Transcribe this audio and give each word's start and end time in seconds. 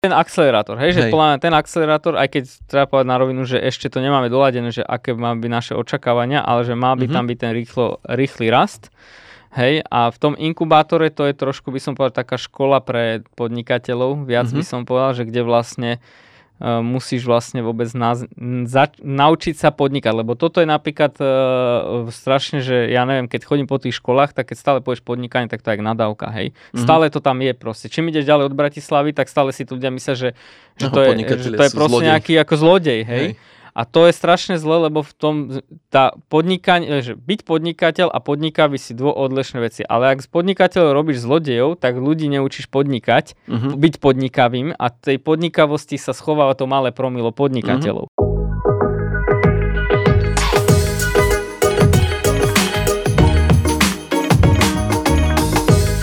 ten 0.00 0.16
akcelerátor, 0.16 0.80
hej, 0.80 0.96
že 0.96 1.02
Hej. 1.04 1.12
mňa 1.12 1.44
ten 1.44 1.52
akcelerátor, 1.52 2.16
aj 2.16 2.28
keď 2.32 2.42
treba 2.64 2.88
povedať 2.88 3.08
na 3.12 3.20
rovinu, 3.20 3.44
že 3.44 3.60
ešte 3.60 3.92
to 3.92 4.00
nemáme 4.00 4.32
doladené, 4.32 4.72
že 4.72 4.80
aké 4.80 5.12
má 5.12 5.36
byť 5.36 5.50
naše 5.52 5.72
očakávania, 5.76 6.40
ale 6.40 6.64
že 6.64 6.72
má 6.72 6.96
byť 6.96 7.04
Mhm. 7.04 7.16
tam 7.20 7.24
byť 7.28 7.38
ten 7.38 7.52
rýchlo, 7.52 7.86
rýchly 8.08 8.48
rast. 8.48 8.88
Hej, 9.52 9.84
a 9.84 10.08
v 10.08 10.16
tom 10.16 10.32
inkubátore 10.40 11.12
to 11.12 11.28
je 11.28 11.36
trošku, 11.36 11.68
by 11.68 11.82
som 11.82 11.92
povedal, 11.92 12.24
taká 12.24 12.40
škola 12.40 12.80
pre 12.80 13.20
podnikateľov, 13.36 14.24
viac 14.24 14.48
by 14.48 14.64
Mhm. 14.64 14.70
som 14.72 14.88
povedal, 14.88 15.12
že 15.20 15.28
kde 15.28 15.42
vlastne 15.44 15.90
uh, 15.98 16.29
musíš 16.60 17.24
vlastne 17.24 17.60
vôbec 17.60 17.88
naz- 17.90 18.28
n- 18.32 18.64
zač- 18.64 18.96
naučiť 18.96 19.56
sa 19.56 19.68
podnikať, 19.70 20.12
lebo 20.14 20.32
toto 20.34 20.60
je 20.60 20.68
napríklad 20.68 21.16
uh, 21.16 21.26
strašne, 22.06 22.60
že 22.60 22.84
ja 22.86 23.02
neviem, 23.02 23.26
keď 23.26 23.40
chodím 23.42 23.64
po 23.64 23.76
tých 23.76 23.96
školách, 23.96 24.30
tak 24.30 24.48
keď 24.48 24.56
stále 24.56 24.78
pôjdeš 24.78 25.00
podnikanie, 25.00 25.48
tak 25.48 25.60
to 25.60 25.68
je 25.68 25.74
jak 25.74 25.82
nadávka, 25.82 26.28
hej. 26.30 26.52
Mhm. 26.70 26.78
Stále 26.78 27.08
to 27.08 27.18
tam 27.18 27.40
je 27.40 27.52
proste. 27.52 27.88
Čím 27.88 28.08
ideš 28.08 28.24
ďalej 28.24 28.44
od 28.46 28.54
Bratislavy, 28.54 29.10
tak 29.10 29.26
stále 29.26 29.50
si 29.50 29.64
tu 29.64 29.74
ľudia 29.74 29.88
myslia, 29.88 30.14
že, 30.14 30.28
že, 30.76 30.86
No, 30.86 30.92
to, 30.92 31.00
je, 31.02 31.10
že 31.40 31.50
to 31.50 31.64
je 31.64 31.72
proste 31.72 31.90
zlodej. 31.96 32.08
nejaký 32.08 32.32
ako 32.36 32.54
zlodej, 32.54 33.00
hej. 33.02 33.26
Hej. 33.26 33.32
A 33.70 33.86
to 33.86 34.10
je 34.10 34.12
strašne 34.12 34.58
zle, 34.58 34.90
lebo 34.90 35.06
v 35.06 35.12
tom 35.14 35.34
tá 35.88 36.10
podnikanie, 36.26 37.02
že 37.02 37.14
byť 37.14 37.40
podnikateľ 37.46 38.10
a 38.10 38.18
podnikavý 38.18 38.76
si 38.76 38.92
dvo 38.92 39.14
odlišné 39.14 39.62
veci. 39.62 39.86
Ale 39.86 40.10
ak 40.10 40.26
z 40.26 40.28
podnikateľov 40.28 40.90
robíš 40.90 41.22
zlodejov, 41.22 41.78
tak 41.78 41.94
ľudí 41.94 42.26
neučíš 42.26 42.66
podnikať, 42.66 43.38
Mhm. 43.46 43.78
byť 43.78 43.94
podnikavým 44.02 44.74
a 44.74 44.86
tej 44.90 45.22
podnikavosti 45.22 45.96
sa 45.96 46.10
schováva 46.10 46.58
to 46.58 46.66
malé 46.66 46.90
promilo 46.90 47.30
podnikateľov. 47.30 48.10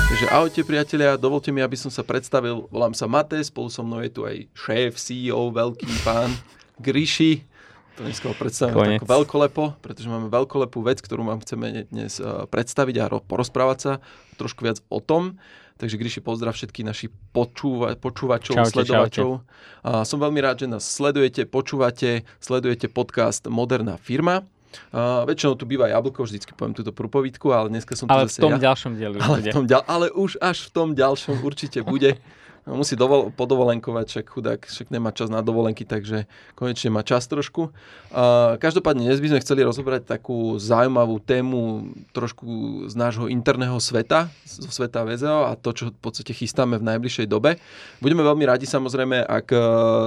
Takže 0.07 0.33
ahojte 0.33 0.61
priatelia, 0.63 1.19
dovolte 1.19 1.51
mi, 1.51 1.61
aby 1.61 1.77
som 1.77 1.91
sa 1.93 2.01
predstavil. 2.01 2.65
Volám 2.73 2.95
sa 2.95 3.05
Mate, 3.05 3.37
spolu 3.43 3.69
so 3.69 3.85
mnou 3.85 4.01
je 4.01 4.09
tu 4.09 4.25
aj 4.25 4.49
šéf, 4.55 4.97
CEO, 4.97 5.53
veľký 5.53 5.85
pán 6.01 6.33
Gríši. 6.79 7.45
To 7.97 8.05
dneska 8.05 8.29
predstavíme 8.29 9.01
tak 9.01 9.09
veľkolepo, 9.09 9.81
pretože 9.81 10.05
máme 10.05 10.29
veľkolepú 10.29 10.85
vec, 10.85 11.01
ktorú 11.01 11.25
vám 11.25 11.41
chceme 11.41 11.89
dnes 11.89 12.21
eh, 12.21 12.45
predstaviť 12.45 12.95
a 13.01 13.05
ro- 13.09 13.25
porozprávať 13.25 13.77
sa 13.81 13.91
trošku 14.37 14.61
viac 14.61 14.77
o 14.87 15.01
tom. 15.01 15.41
Takže 15.77 15.97
Gríši, 15.97 16.21
pozdrav 16.21 16.53
všetkých 16.53 16.85
našich 16.85 17.09
počúva- 17.33 17.93
počúvačov, 17.93 18.53
Čaute, 18.57 18.73
sledovačov. 18.73 19.45
A 19.81 20.01
som 20.05 20.17
veľmi 20.17 20.41
rád, 20.41 20.61
že 20.61 20.67
nás 20.67 20.81
sledujete, 20.81 21.45
počúvate, 21.45 22.25
sledujete 22.37 22.89
podcast 22.89 23.45
Moderná 23.45 23.97
firma. 23.97 24.41
A 24.89 25.25
väčšinou 25.25 25.53
tu 25.53 25.65
býva 25.65 25.89
Jablko, 25.89 26.21
vždycky 26.21 26.53
poviem 26.53 26.73
túto 26.73 26.89
prúpovidku, 26.93 27.49
ale 27.49 27.69
dneska 27.69 27.93
som 27.93 28.05
tu 28.05 28.13
Ale 28.13 28.25
v 28.25 28.29
zase 28.29 28.41
tom 28.41 28.57
ja. 28.57 28.61
ďalšom 28.61 28.91
dieli 28.93 29.17
Ale, 29.17 29.37
bude. 29.37 29.49
v 29.49 29.53
tom 29.53 29.65
ďal, 29.65 29.81
ale 29.85 30.05
už 30.09 30.37
až 30.37 30.57
v 30.65 30.71
tom 30.73 30.87
ďalšom 30.93 31.41
určite 31.41 31.81
bude. 31.81 32.17
No, 32.67 32.75
Musí 32.75 32.99
dovol, 32.99 33.31
podovolenkovať, 33.31 34.05
však 34.11 34.25
chudák, 34.27 34.61
však 34.67 34.91
nemá 34.91 35.15
čas 35.15 35.31
na 35.31 35.39
dovolenky, 35.39 35.87
takže 35.87 36.27
konečne 36.51 36.91
má 36.91 36.99
čas 36.99 37.23
trošku. 37.23 37.71
Uh, 38.11 38.59
každopádne 38.59 39.07
dnes 39.07 39.23
by 39.23 39.31
sme 39.31 39.39
chceli 39.39 39.63
rozobrať 39.63 40.03
takú 40.03 40.59
zaujímavú 40.59 41.23
tému 41.23 41.95
trošku 42.11 42.83
z 42.91 42.93
nášho 42.99 43.31
interného 43.31 43.79
sveta, 43.79 44.27
zo 44.43 44.67
sveta 44.67 45.07
VZO 45.07 45.47
a 45.47 45.55
to, 45.55 45.71
čo 45.71 45.95
v 45.95 45.99
podstate 46.03 46.35
chystáme 46.35 46.75
v 46.75 46.83
najbližšej 46.91 47.31
dobe. 47.31 47.55
Budeme 48.03 48.19
veľmi 48.27 48.43
radi 48.43 48.67
samozrejme, 48.67 49.23
ak 49.23 49.47
uh, 49.55 49.61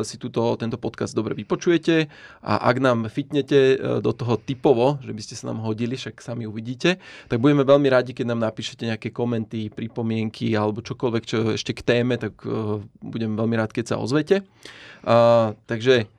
si 0.05 0.21
túto, 0.21 0.53
tento 0.61 0.77
podcast 0.77 1.17
dobre 1.17 1.33
vypočujete 1.41 2.13
a 2.45 2.61
ak 2.61 2.77
nám 2.77 3.09
fitnete 3.09 3.81
uh, 3.81 4.05
do 4.05 4.13
toho 4.13 4.37
typovo, 4.37 5.01
že 5.01 5.17
by 5.17 5.21
ste 5.25 5.33
sa 5.33 5.49
nám 5.49 5.65
hodili, 5.65 5.97
však 5.97 6.21
sami 6.21 6.45
uvidíte, 6.45 7.01
tak 7.25 7.41
budeme 7.41 7.65
veľmi 7.65 7.89
radi, 7.89 8.13
keď 8.13 8.37
nám 8.37 8.53
napíšete 8.53 8.85
nejaké 8.85 9.09
komenty, 9.17 9.73
pripomienky 9.73 10.53
alebo 10.53 10.85
čokoľvek, 10.85 11.25
čo 11.25 11.57
ešte 11.57 11.73
k 11.73 11.81
téme, 11.81 12.21
tak 12.21 12.50
budem 13.01 13.39
veľmi 13.39 13.55
rád, 13.57 13.71
keď 13.71 13.95
sa 13.95 13.97
ozvete. 14.03 14.43
Uh, 15.01 15.57
takže 15.65 16.11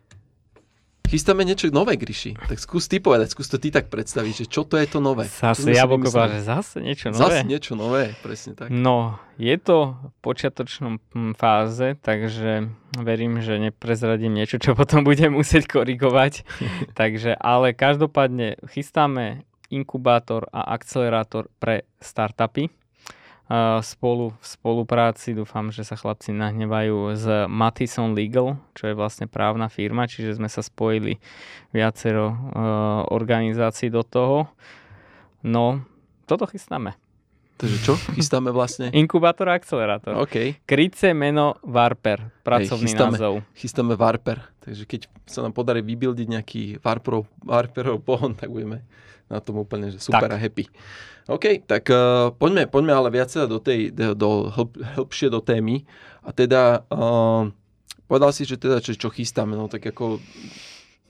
chystáme 1.11 1.43
niečo 1.43 1.67
nové, 1.75 1.99
Gryši. 1.99 2.39
Tak 2.39 2.55
skús 2.55 2.87
ty 2.87 3.03
povedať, 3.03 3.35
skús 3.35 3.51
to 3.51 3.59
ty 3.59 3.67
tak 3.67 3.91
predstaviť, 3.91 4.33
že 4.33 4.45
čo 4.47 4.63
to 4.63 4.79
je 4.79 4.87
to 4.87 5.03
nové. 5.03 5.27
Zase 5.27 5.67
sme 5.67 5.75
si 5.75 5.79
jablko 5.83 6.07
vymysleli? 6.07 6.15
povedal, 6.15 6.31
že 6.31 6.41
zase 6.47 6.77
niečo 6.79 7.07
nové. 7.11 7.19
Zase 7.19 7.43
niečo 7.43 7.73
nové, 7.75 8.03
presne 8.23 8.51
tak. 8.55 8.67
No, 8.71 9.19
je 9.35 9.55
to 9.59 9.99
v 9.99 10.15
počiatočnom 10.23 10.93
hm, 11.11 11.33
fáze, 11.35 11.99
takže 11.99 12.71
verím, 12.95 13.43
že 13.43 13.59
neprezradím 13.59 14.31
niečo, 14.39 14.55
čo 14.55 14.71
potom 14.71 15.03
budem 15.03 15.35
musieť 15.35 15.67
korigovať. 15.67 16.47
takže, 16.99 17.35
ale 17.35 17.75
každopádne 17.75 18.63
chystáme 18.71 19.43
inkubátor 19.67 20.47
a 20.51 20.63
akcelerátor 20.75 21.51
pre 21.59 21.83
startupy. 21.99 22.71
Spolu 23.83 24.31
v 24.31 24.45
spolupráci, 24.47 25.35
dúfam, 25.35 25.75
že 25.75 25.83
sa 25.83 25.99
chlapci 25.99 26.31
nahnevajú 26.31 27.11
s 27.19 27.27
Mattison 27.51 28.15
Legal, 28.15 28.55
čo 28.71 28.87
je 28.87 28.95
vlastne 28.95 29.27
právna 29.27 29.67
firma, 29.67 30.07
čiže 30.07 30.39
sme 30.39 30.47
sa 30.47 30.63
spojili 30.63 31.19
viacero 31.75 32.31
uh, 32.31 32.37
organizácií 33.11 33.91
do 33.91 34.07
toho. 34.07 34.47
No, 35.43 35.83
toto 36.31 36.47
chystáme. 36.47 36.95
Takže 37.61 37.77
čo? 37.85 37.93
Chystáme 38.17 38.49
vlastne? 38.49 38.89
Inkubátor 38.89 39.53
a 39.53 39.53
akcelerátor. 39.53 40.17
OK. 40.17 40.65
Kryce 40.65 41.13
meno 41.13 41.61
Varper, 41.61 42.33
pracovný 42.41 42.89
chystáme. 42.89 43.21
názov. 43.21 43.45
Chystáme 43.53 43.93
Varper. 43.93 44.41
Takže 44.65 44.89
keď 44.89 45.05
sa 45.29 45.45
nám 45.45 45.53
podarí 45.53 45.85
vybildiť 45.85 46.25
nejaký 46.25 46.63
Varperov, 46.81 47.29
Varperov 47.45 48.01
pohon, 48.01 48.33
tak 48.33 48.49
budeme 48.49 48.81
na 49.29 49.37
tom 49.37 49.61
úplne 49.61 49.93
že 49.93 50.01
super 50.01 50.25
Tak. 50.25 50.35
a 50.35 50.37
happy. 50.41 50.65
OK, 51.29 51.61
tak 51.69 51.85
uh, 51.93 52.33
poďme, 52.33 52.65
poďme 52.65 52.97
ale 52.97 53.13
viac 53.13 53.29
teda 53.29 53.45
do 53.45 53.61
tej, 53.61 53.93
do, 53.93 54.17
do 54.17 54.29
hĺb, 54.49 54.81
hĺbšie 54.97 55.29
do 55.29 55.37
témy. 55.37 55.85
A 56.25 56.33
teda, 56.33 56.81
uh, 56.89 57.45
povedal 58.09 58.33
si, 58.33 58.41
že 58.49 58.57
teda 58.57 58.81
čo, 58.81 58.97
čo 58.97 59.13
chystáme, 59.13 59.53
no 59.53 59.69
tak 59.69 59.85
ako 59.85 60.17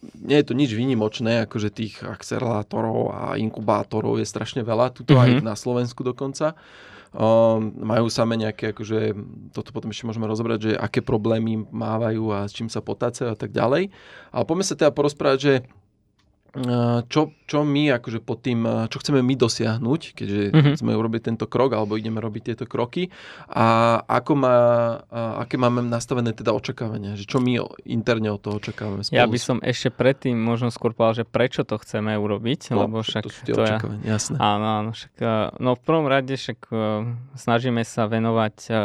nie 0.02 0.38
je 0.42 0.46
to 0.50 0.54
nič 0.58 0.74
výnimočné, 0.74 1.46
akože 1.46 1.70
tých 1.70 2.02
akcelerátorov 2.02 3.14
a 3.14 3.22
inkubátorov 3.38 4.18
je 4.18 4.26
strašne 4.26 4.66
veľa, 4.66 4.94
tuto 4.94 5.14
Mhm. 5.14 5.22
aj 5.22 5.30
na 5.46 5.56
Slovensku 5.56 6.02
dokonca. 6.02 6.58
Um, 7.12 7.76
majú 7.84 8.08
same 8.08 8.40
nejaké, 8.40 8.72
akože, 8.72 9.12
toto 9.52 9.76
potom 9.76 9.92
ešte 9.92 10.08
môžeme 10.08 10.32
rozobrať, 10.32 10.60
že 10.64 10.72
aké 10.80 11.04
problémy 11.04 11.68
mávajú 11.68 12.32
a 12.32 12.48
s 12.48 12.56
čím 12.56 12.72
sa 12.72 12.80
potácajú 12.80 13.36
a 13.36 13.38
tak 13.38 13.52
ďalej. 13.52 13.92
Ale 14.32 14.44
poďme 14.48 14.64
sa 14.64 14.80
teda 14.80 14.96
porozprávať, 14.96 15.40
že 15.44 15.54
čo, 17.08 17.32
čo 17.48 17.64
my, 17.64 17.96
akože 17.96 18.20
pod 18.20 18.44
tým, 18.44 18.68
uh, 18.68 18.92
čo 18.92 19.00
chceme 19.00 19.24
my 19.24 19.40
dosiahnuť, 19.40 20.02
keďže 20.12 20.42
Mhm. 20.52 20.72
sme 20.84 20.92
urobili 21.00 21.24
tento 21.24 21.48
krok, 21.48 21.72
alebo 21.72 21.96
ideme 21.96 22.20
robiť 22.20 22.52
tieto 22.52 22.66
kroky 22.68 23.08
a 23.48 24.00
ako 24.04 24.32
má, 24.36 24.58
aké 25.12 25.56
máme 25.56 25.80
nastavené 25.88 26.36
teda 26.36 26.52
očakávania, 26.52 27.16
že 27.16 27.24
čo 27.24 27.40
my 27.40 27.56
interne 27.88 28.28
od 28.32 28.44
toho 28.44 28.60
očakávame 28.60 29.08
spolu. 29.08 29.16
Ja 29.16 29.26
by 29.32 29.40
som 29.40 29.58
ešte 29.64 29.96
predtým 29.96 30.36
možno 30.36 30.68
skôr 30.76 30.92
povedal, 30.92 31.24
že 31.24 31.26
prečo 31.28 31.64
to 31.64 31.80
chceme 31.80 32.12
urobiť, 32.20 32.76
no, 32.76 32.84
lebo 32.84 33.00
však 33.00 33.24
to 33.24 33.32
sú 33.32 33.42
tie 33.48 33.56
to 33.56 33.64
očakávania, 33.64 34.04
jasné. 34.04 34.36
Áno, 34.36 34.68
áno, 34.84 34.90
však, 34.92 35.14
eh, 35.24 35.48
no 35.64 35.80
v 35.80 35.82
prvom 35.88 36.08
rade 36.12 36.36
však 36.36 36.60
eh, 36.68 36.78
snažíme 37.40 37.82
sa 37.88 38.12
venovať 38.12 38.58
eh, 38.68 38.76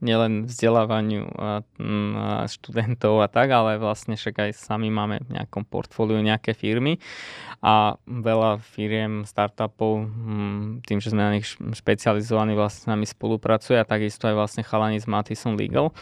nielen 0.00 0.48
vzdelávaniu 0.48 1.24
a, 1.36 1.60
mm, 1.76 2.12
a 2.16 2.28
študentov 2.48 3.20
a 3.20 3.28
tak, 3.28 3.52
ale 3.52 3.76
vlastne 3.76 4.16
však 4.16 4.48
aj 4.48 4.50
sami 4.56 4.88
máme 4.88 5.20
v 5.24 5.36
nejakom 5.36 5.68
portfóliu 5.68 6.20
nejaké 6.24 6.56
firmy 6.56 6.98
a 7.60 8.00
veľa 8.08 8.64
firiem, 8.72 9.28
startupov, 9.28 10.08
mm, 10.08 10.88
tým, 10.88 10.98
že 11.04 11.12
sme 11.12 11.22
na 11.22 11.36
nich 11.36 11.46
špecializovaní, 11.52 12.56
vlastne 12.56 12.80
s 12.80 12.90
nami 12.90 13.04
spolupracuje 13.04 13.76
a 13.76 13.84
takisto 13.84 14.24
aj 14.24 14.34
vlastne 14.34 14.62
chalani 14.64 14.96
z 14.96 15.04
Mattison 15.04 15.52
Legal. 15.52 15.92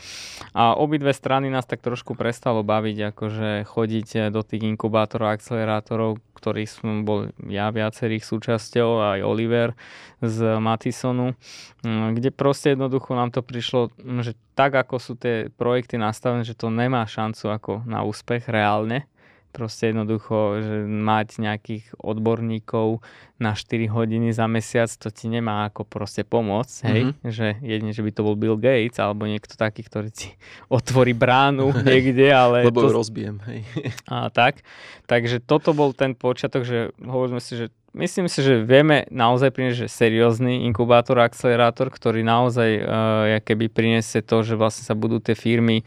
A 0.55 0.79
obidve 0.79 1.11
strany 1.11 1.51
nás 1.51 1.67
tak 1.67 1.83
trošku 1.83 2.15
prestalo 2.15 2.63
baviť, 2.63 3.11
akože 3.11 3.67
chodiť 3.67 4.31
do 4.31 4.47
tých 4.47 4.63
inkubátorov 4.71 5.35
akcelerátorov, 5.35 6.23
ktorých 6.39 6.71
som 6.71 7.03
bol 7.03 7.35
ja 7.51 7.69
viacerých 7.75 8.23
súčasťou, 8.23 9.19
aj 9.19 9.21
Oliver 9.27 9.75
z 10.23 10.63
Mattisonu, 10.63 11.35
mm, 11.83 12.15
kde 12.15 12.31
proste 12.31 12.79
jednoducho 12.79 13.19
nám 13.19 13.35
to 13.35 13.43
prišlo, 13.43 13.91
mm, 13.99 14.23
že 14.23 14.33
tak 14.55 14.79
ako 14.79 15.03
sú 15.03 15.13
tie 15.19 15.51
projekty 15.51 15.99
nastavené, 15.99 16.47
že 16.47 16.55
to 16.55 16.71
nemá 16.71 17.03
šancu 17.05 17.51
ako 17.51 17.73
na 17.85 18.07
úspech 18.07 18.47
reálne. 18.47 19.11
Proste 19.49 19.91
jednoducho, 19.91 20.61
že 20.61 20.75
mať 20.85 21.41
nejakých 21.41 21.97
odborníkov 21.99 23.01
na 23.41 23.55
4 23.55 23.89
hodiny 23.89 24.35
za 24.35 24.45
mesiac, 24.51 24.91
to 24.91 25.09
ti 25.09 25.31
nemá 25.31 25.71
ako 25.71 25.87
proste 25.87 26.27
pomôcť, 26.27 26.77
hej? 26.91 27.01
Mhm. 27.09 27.13
Že 27.25 27.47
jedine, 27.63 27.93
že 27.95 28.03
by 28.05 28.11
to 28.13 28.21
bol 28.27 28.35
Bill 28.37 28.59
Gates 28.61 28.99
alebo 29.01 29.25
niekto 29.25 29.55
taký, 29.57 29.87
ktorý 29.87 30.11
ti 30.13 30.35
otvorí 30.69 31.15
bránu 31.15 31.73
niekde, 31.87 32.29
ale 32.29 32.69
Lebo 32.69 32.85
to, 32.85 32.93
rozbijem, 32.93 33.41
hej. 33.49 33.65
a 34.11 34.29
tak. 34.29 34.61
Takže 35.09 35.41
toto 35.41 35.73
bol 35.73 35.97
ten 35.97 36.13
počiatok, 36.13 36.63
že 36.67 36.79
hovoríme 37.01 37.41
si, 37.41 37.57
že 37.57 37.67
myslím 37.97 38.27
si, 38.29 38.45
že 38.45 38.61
vieme 38.61 39.09
naozaj 39.09 39.55
priniesť 39.55 39.89
seriózny 39.89 40.67
inkubátor, 40.69 41.21
akcelerátor, 41.23 41.89
ktorý 41.89 42.21
naozaj 42.21 42.71
uh, 42.81 43.41
keby 43.41 43.73
priniesie 43.73 44.21
to, 44.21 44.45
že 44.45 44.59
vlastne 44.59 44.85
sa 44.85 44.93
budú 44.93 45.23
tie 45.23 45.33
firmy 45.33 45.87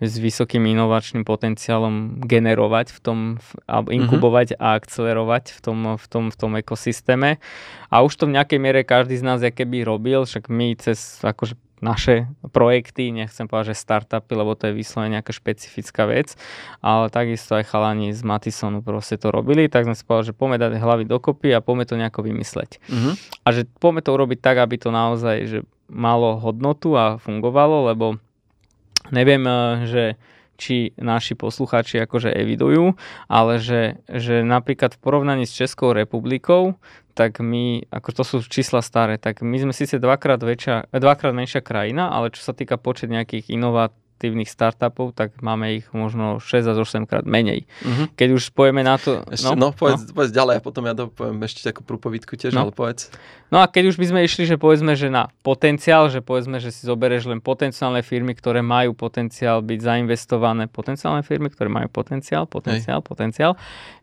s 0.00 0.16
vysokým 0.16 0.64
inovačným 0.64 1.22
potenciálom 1.26 2.24
generovať 2.24 2.94
v 2.94 2.98
tom, 3.02 3.18
alebo 3.68 3.92
inkubovať 3.92 4.56
a 4.56 4.78
akcelerovať 4.80 5.52
v 5.56 5.60
tom, 5.60 5.78
v 5.98 6.06
tom, 6.08 6.24
v 6.32 6.36
tom 6.36 6.52
ekosystéme. 6.58 7.42
A 7.92 7.96
už 8.00 8.16
to 8.16 8.24
v 8.30 8.34
nejakej 8.40 8.58
miere 8.58 8.80
každý 8.86 9.20
z 9.20 9.24
nás 9.26 9.40
keby 9.42 9.84
robil, 9.84 10.24
však 10.24 10.48
my 10.48 10.78
cez 10.78 11.20
akože 11.20 11.58
naše 11.82 12.30
projekty, 12.54 13.10
nechcem 13.10 13.50
povedať, 13.50 13.74
že 13.74 13.82
startupy, 13.82 14.32
lebo 14.38 14.54
to 14.54 14.70
je 14.70 14.78
vyslovene 14.78 15.18
nejaká 15.18 15.34
špecifická 15.34 16.06
vec, 16.06 16.38
ale 16.78 17.10
takisto 17.10 17.58
aj 17.58 17.66
chalani 17.66 18.14
z 18.14 18.22
Matisonu 18.22 18.86
proste 18.86 19.18
to 19.18 19.34
robili, 19.34 19.66
tak 19.66 19.90
sme 19.90 19.98
si 19.98 20.06
povedali, 20.06 20.30
že 20.30 20.38
poďme 20.38 20.56
dať 20.62 20.72
hlavy 20.78 21.04
dokopy 21.10 21.50
a 21.50 21.58
poďme 21.58 21.84
to 21.84 21.98
nejako 21.98 22.22
vymysleť. 22.22 22.78
Mhm. 22.86 23.10
A 23.42 23.48
že 23.50 23.66
poďme 23.82 24.00
to 24.06 24.14
urobiť 24.14 24.38
tak, 24.38 24.62
aby 24.62 24.78
to 24.78 24.94
naozaj 24.94 25.36
že 25.44 25.58
malo 25.90 26.38
hodnotu 26.38 26.94
a 26.96 27.20
fungovalo, 27.20 27.92
lebo 27.92 28.16
neviem, 29.10 29.42
eh, 29.44 29.60
že 29.84 30.04
či 30.62 30.94
naši 30.94 31.34
poslucháči 31.34 31.98
akože 31.98 32.30
evidujú, 32.30 32.94
ale 33.26 33.58
že, 33.58 33.98
že 34.06 34.46
napríklad 34.46 34.94
v 34.94 35.02
porovnaní 35.02 35.44
s 35.48 35.58
Českou 35.58 35.90
republikou, 35.90 36.78
tak 37.12 37.44
my, 37.44 37.86
ako 37.92 38.10
to 38.16 38.22
sú 38.24 38.36
čísla 38.44 38.80
staré, 38.80 39.20
tak 39.20 39.44
my 39.44 39.56
sme 39.60 39.72
síce 39.76 40.00
dvakrát, 40.00 40.40
väčšia, 40.40 40.88
dvakrát 40.90 41.32
menšia 41.36 41.60
krajina, 41.60 42.08
ale 42.08 42.32
čo 42.32 42.40
sa 42.40 42.56
týka 42.56 42.80
počet 42.80 43.12
nejakých 43.12 43.52
inovat, 43.52 43.92
aktívnych 44.22 44.46
startupov, 44.46 45.18
tak 45.18 45.34
máme 45.42 45.82
ich 45.82 45.90
možno 45.90 46.38
6 46.38 46.62
až 46.62 46.86
8 46.86 47.10
krát 47.10 47.26
menej. 47.26 47.66
Uh-huh. 47.82 48.06
Keď 48.14 48.28
už 48.38 48.54
pojeme 48.54 48.86
na 48.86 48.94
to... 48.94 49.26
Ešte, 49.26 49.50
no, 49.50 49.58
no, 49.58 49.68
povedz, 49.74 50.06
no. 50.06 50.14
povedz 50.14 50.30
ďalej 50.30 50.54
a 50.54 50.60
potom 50.62 50.86
ja 50.86 50.94
dopoviem 50.94 51.42
ešte 51.42 51.66
takú 51.66 51.82
prúpovidku 51.82 52.38
tiež, 52.38 52.54
no. 52.54 52.62
ale 52.62 52.70
povedz. 52.70 53.10
No 53.52 53.60
a 53.60 53.68
keď 53.68 53.92
už 53.92 54.00
by 54.00 54.06
sme 54.08 54.20
išli, 54.24 54.48
že 54.48 54.56
povedzme, 54.56 54.96
že 54.96 55.12
na 55.12 55.28
potenciál, 55.44 56.08
že 56.08 56.24
povedzme, 56.24 56.56
že 56.56 56.72
si 56.72 56.88
zoberieš 56.88 57.28
len 57.28 57.44
potenciálne 57.44 58.00
firmy, 58.00 58.32
ktoré 58.32 58.64
majú 58.64 58.96
potenciál 58.96 59.60
byť 59.60 59.76
zainvestované, 59.76 60.72
potenciálne 60.72 61.20
firmy, 61.20 61.52
ktoré 61.52 61.68
majú 61.68 61.90
potenciál, 61.92 62.48
potenciál, 62.48 63.02
Hej. 63.02 63.08
potenciál, 63.10 63.52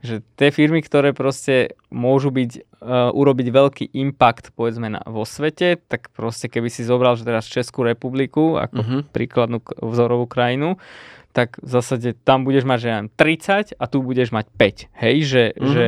že 0.05 0.21
tie 0.37 0.53
firmy, 0.53 0.85
ktoré 0.85 1.17
proste 1.17 1.73
môžu 1.89 2.29
byť, 2.29 2.51
uh, 2.85 3.09
urobiť 3.09 3.47
veľký 3.49 3.85
impact, 3.97 4.53
povedzme, 4.53 4.93
na, 4.93 5.01
vo 5.09 5.25
svete, 5.25 5.81
tak 5.81 6.13
proste 6.13 6.45
keby 6.45 6.69
si 6.69 6.85
zobral, 6.85 7.17
že 7.17 7.25
teraz 7.25 7.49
Českú 7.49 7.81
republiku 7.81 8.61
ako 8.61 8.79
uh-huh. 8.85 9.01
príkladnú 9.09 9.65
vzor 9.81 10.08
vzorovú 10.09 10.25
krajinu, 10.25 10.81
tak 11.29 11.61
v 11.61 11.69
zásade 11.69 12.17
tam 12.25 12.41
budeš 12.41 12.65
mať, 12.65 12.79
že 12.81 12.89
30 13.13 13.77
a 13.77 13.85
tu 13.85 14.01
budeš 14.01 14.33
mať 14.33 14.49
5. 14.57 14.89
Hej, 14.97 15.15
že, 15.29 15.43
mm-hmm. 15.53 15.69
že 15.69 15.85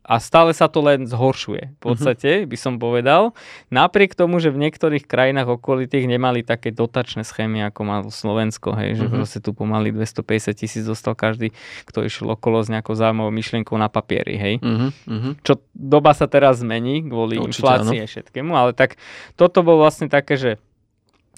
a 0.00 0.16
stále 0.16 0.56
sa 0.56 0.66
to 0.66 0.80
len 0.80 1.04
zhoršuje. 1.04 1.76
V 1.76 1.80
podstate 1.84 2.48
by 2.48 2.56
som 2.56 2.80
povedal. 2.80 3.36
Napriek 3.68 4.16
tomu, 4.16 4.40
že 4.40 4.48
v 4.48 4.58
niektorých 4.66 5.04
krajinách 5.04 5.60
okolitých 5.60 6.08
nemali 6.08 6.40
také 6.40 6.72
dotačné 6.72 7.22
schémy, 7.22 7.68
ako 7.68 7.80
má 7.84 7.96
Slovensko, 8.08 8.72
hej, 8.74 8.96
že 8.96 9.06
mm-hmm. 9.06 9.16
proste 9.20 9.38
tu 9.44 9.52
pomaly 9.52 9.92
250 9.92 10.56
tisíc 10.56 10.82
dostal 10.82 11.12
každý, 11.12 11.52
kto 11.84 12.02
išiel 12.02 12.32
okolo 12.32 12.64
s 12.64 12.72
nejakou 12.72 12.96
zaujímavou 12.96 13.30
myšlienkou 13.30 13.76
na 13.76 13.92
papieri, 13.92 14.34
hej. 14.40 14.54
Mm-hmm. 14.58 15.44
Čo 15.44 15.62
doba 15.76 16.16
sa 16.16 16.26
teraz 16.26 16.64
zmení 16.64 17.04
kvôli 17.06 17.36
Určite, 17.36 17.60
inflácii 17.60 17.98
a 18.02 18.08
všetkému, 18.08 18.50
ale 18.56 18.72
tak 18.72 18.96
toto 19.36 19.62
bolo 19.62 19.84
vlastne 19.84 20.08
také, 20.08 20.34
že 20.40 20.50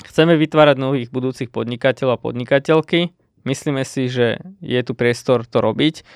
Chceme 0.02 0.34
vytvárať 0.36 0.76
nových 0.78 1.08
budúcich 1.08 1.48
podnikateľov 1.48 2.18
a 2.18 2.22
podnikateľky. 2.22 3.14
Myslíme 3.42 3.82
si, 3.82 4.06
že 4.06 4.38
je 4.62 4.80
tu 4.86 4.94
priestor 4.94 5.42
to 5.46 5.58
robiť 5.58 6.06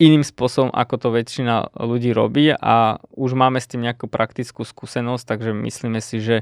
iným 0.00 0.24
spôsobom, 0.24 0.72
ako 0.72 0.94
to 0.96 1.08
väčšina 1.12 1.76
ľudí 1.76 2.16
robí 2.16 2.48
a 2.56 2.96
už 3.12 3.36
máme 3.36 3.60
s 3.60 3.68
tým 3.68 3.84
nejakú 3.84 4.08
praktickú 4.08 4.64
skúsenosť, 4.64 5.28
takže 5.28 5.52
myslíme 5.52 6.00
si, 6.00 6.24
že 6.24 6.36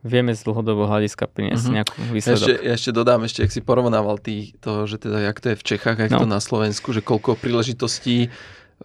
vieme 0.00 0.32
z 0.32 0.40
dlhodobého 0.48 0.88
hľadiska 0.88 1.28
priniesť 1.28 1.68
mm-hmm. 1.68 1.76
nejakú 1.76 1.98
výsledok. 2.08 2.48
Ešte, 2.48 2.54
ja 2.64 2.72
ešte 2.80 2.90
dodám, 2.96 3.20
ešte 3.28 3.44
ak 3.44 3.52
si 3.52 3.60
porovnával 3.60 4.16
tý, 4.16 4.56
to, 4.64 4.88
že 4.88 5.04
teda 5.04 5.20
jak 5.20 5.36
to 5.36 5.52
je 5.52 5.56
v 5.60 5.64
Čechách, 5.68 5.98
jak 6.00 6.12
no. 6.16 6.24
to 6.24 6.26
na 6.26 6.40
Slovensku, 6.40 6.96
že 6.96 7.04
koľko 7.04 7.36
príležitostí 7.36 8.32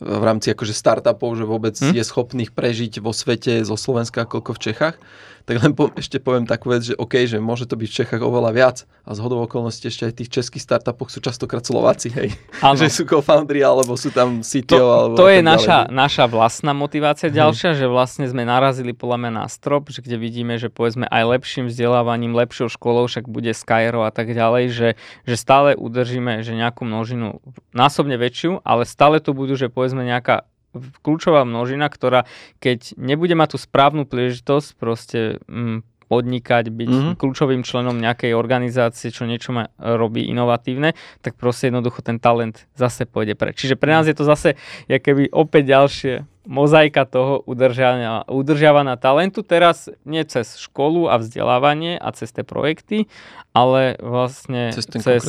v 0.01 0.24
rámci 0.24 0.50
akože 0.50 0.74
startupov, 0.74 1.38
že 1.38 1.45
vôbec 1.45 1.75
hm? 1.78 1.94
je 1.94 2.04
schopných 2.04 2.51
prežiť 2.56 2.98
vo 3.04 3.13
svete 3.13 3.62
zo 3.62 3.78
Slovenska, 3.78 4.25
koľko 4.25 4.57
v 4.57 4.63
Čechách 4.72 4.95
tak 5.44 5.60
len 5.60 5.75
po, 5.75 5.92
ešte 6.00 6.24
poviem 6.24 6.48
takú 6.48 6.72
vec, 6.72 6.88
že 6.88 6.95
OK, 6.95 7.28
že 7.28 7.36
môže 7.44 7.68
to 7.68 7.75
byť 7.75 7.88
v 7.92 7.98
Čechách 8.00 8.22
oveľa 8.24 8.51
viac 8.56 8.78
a 9.04 9.12
z 9.12 9.19
hodov 9.19 9.51
okolností 9.51 9.92
ešte 9.92 10.07
aj 10.07 10.12
v 10.16 10.18
tých 10.24 10.31
českých 10.40 10.63
startupoch 10.63 11.12
sú 11.12 11.19
častokrát 11.19 11.68
Slováci, 11.68 12.07
hej. 12.16 12.31
Ano. 12.63 12.80
že 12.80 12.88
sú 12.88 13.04
co-foundry 13.04 13.60
alebo 13.60 14.00
sú 14.00 14.07
tam 14.16 14.40
CTO. 14.40 14.80
To, 14.80 14.88
alebo 14.88 15.16
to 15.19 15.28
je 15.28 15.44
naša, 15.44 15.92
naša 15.92 16.31
vlastná 16.31 16.72
motivácia 16.72 17.28
hej. 17.28 17.44
ďalšia, 17.44 17.75
že 17.75 17.92
vlastne 17.92 18.24
sme 18.24 18.48
narazili 18.48 18.96
podľa 18.96 19.28
mňa 19.28 19.31
na 19.44 19.46
strop, 19.51 19.92
že 19.92 20.00
kde 20.00 20.16
vidíme, 20.16 20.56
že 20.56 20.72
povedzme 20.72 21.12
aj 21.12 21.24
lepším 21.36 21.68
vzdelávaním, 21.68 22.31
lepšou 22.31 22.72
školou, 22.72 23.12
však 23.12 23.28
bude 23.28 23.51
Skyro 23.51 24.07
a 24.07 24.16
tak 24.16 24.31
ďalej, 24.31 24.72
že, 24.72 24.89
že 25.28 25.36
stále 25.36 25.75
udržíme 25.75 26.39
že 26.39 26.56
nejakú 26.56 26.88
množinu 26.88 27.44
násobne 27.75 28.16
väčšiu, 28.16 28.63
ale 28.63 28.88
stále 28.88 29.19
to 29.19 29.36
budú, 29.36 29.60
že 29.60 29.68
povedzme 29.68 29.83
nejaká 29.92 30.48
kľúčová 31.06 31.46
množina, 31.46 31.86
ktorá 31.92 32.26
keď 32.58 32.98
nebude 32.98 33.38
mať 33.38 33.54
tú 33.54 33.58
správnu 33.62 34.10
príležitosť 34.10 34.68
proste 34.80 35.38
mm, 35.46 35.86
podnikať, 36.10 36.70
byť 36.70 36.90
mm-hmm. 36.90 37.16
kľúčovým 37.18 37.62
členom 37.66 37.98
nejakej 37.98 38.38
organizácie, 38.38 39.10
čo 39.10 39.26
niečo 39.26 39.54
ma 39.56 39.70
robí 39.78 40.26
inovatívne, 40.30 40.94
tak 41.26 41.38
proste 41.38 41.74
jednoducho 41.74 42.06
ten 42.06 42.22
talent 42.22 42.70
zase 42.78 43.10
pôjde 43.10 43.34
preč. 43.34 43.66
Čiže 43.66 43.80
pre 43.80 43.94
nás 43.94 44.06
je 44.06 44.14
to 44.14 44.26
zase 44.28 44.54
keby 44.86 45.34
opäť 45.34 45.74
ďalšie 45.74 46.14
mozaika 46.44 47.07
toho 47.07 47.40
udržiavania 47.48 48.95
talentu. 49.00 49.44
Teraz 49.44 49.88
nie 50.04 50.24
cez 50.28 50.60
školu 50.60 51.07
a 51.07 51.16
vzdelávanie 51.16 51.95
a 51.95 52.12
cez 52.12 52.36
tie 52.36 52.44
projekty, 52.44 53.07
ale 53.56 53.95
vlastne 54.04 54.75
cez, 54.75 54.86
cez 54.88 55.24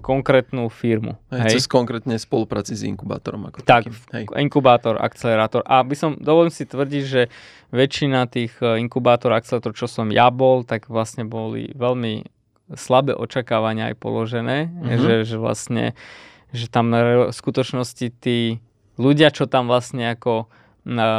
konkrétnu 0.00 0.70
firmu. 0.70 1.18
Hej, 1.34 1.40
hej? 1.42 1.52
Cez 1.58 1.66
konkrétne 1.66 2.16
spolupráci 2.16 2.78
s 2.78 2.86
inkubátorom. 2.86 3.50
Ako 3.50 3.66
tak, 3.66 3.90
hej. 4.14 4.24
inkubátor, 4.38 4.96
akcelerátor. 4.96 5.66
A 5.66 5.82
by 5.82 5.94
som, 5.98 6.10
dovolím 6.16 6.54
si 6.54 6.64
tvrdiť, 6.64 7.04
že 7.04 7.22
väčšina 7.74 8.30
tých 8.30 8.54
e, 8.62 8.78
inkubátor, 8.80 9.34
akcelerátor, 9.34 9.74
čo 9.76 9.86
som 9.90 10.08
ja 10.14 10.30
bol, 10.30 10.62
tak 10.62 10.86
vlastne 10.86 11.26
boli 11.26 11.70
veľmi 11.74 12.26
slabé 12.74 13.12
očakávania 13.18 13.90
aj 13.90 13.96
položené, 13.98 14.70
mm-hmm. 14.70 15.00
že, 15.02 15.14
že 15.26 15.36
vlastne, 15.36 15.84
že 16.54 16.70
tam 16.70 16.94
v 16.94 17.34
skutočnosti 17.34 18.06
tí 18.22 18.62
ľudia, 18.98 19.30
čo 19.30 19.46
tam 19.46 19.68
vlastne 19.68 20.14
ako 20.16 20.48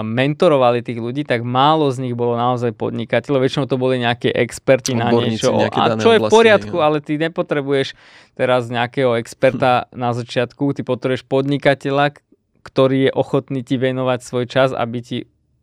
mentorovali 0.01 0.81
tých 0.81 0.97
ľudí, 0.97 1.21
tak 1.21 1.45
málo 1.45 1.93
z 1.93 2.01
nich 2.01 2.15
bolo 2.17 2.33
naozaj 2.33 2.73
podnikateľov. 2.73 3.45
Väčšinou 3.45 3.69
to 3.69 3.77
boli 3.77 4.01
nejakí 4.01 4.33
experti 4.33 4.97
na 4.97 5.13
niečo. 5.13 5.53
A 5.53 6.01
čo 6.01 6.17
je 6.17 6.19
v 6.19 6.33
poriadku, 6.33 6.81
ale 6.81 6.97
ty 6.97 7.21
nepotrebuješ 7.21 7.93
teraz 8.33 8.73
nejakého 8.73 9.21
experta 9.21 9.85
hm. 9.85 10.01
na 10.01 10.09
začiatku, 10.17 10.73
ty 10.73 10.81
potrebuješ 10.81 11.29
podnikateľa, 11.29 12.17
ktorý 12.65 13.09
je 13.09 13.11
ochotný 13.13 13.61
ti 13.61 13.77
venovať 13.77 14.19
svoj 14.25 14.45
čas, 14.49 14.69
aby 14.73 14.99
ti 15.01 15.17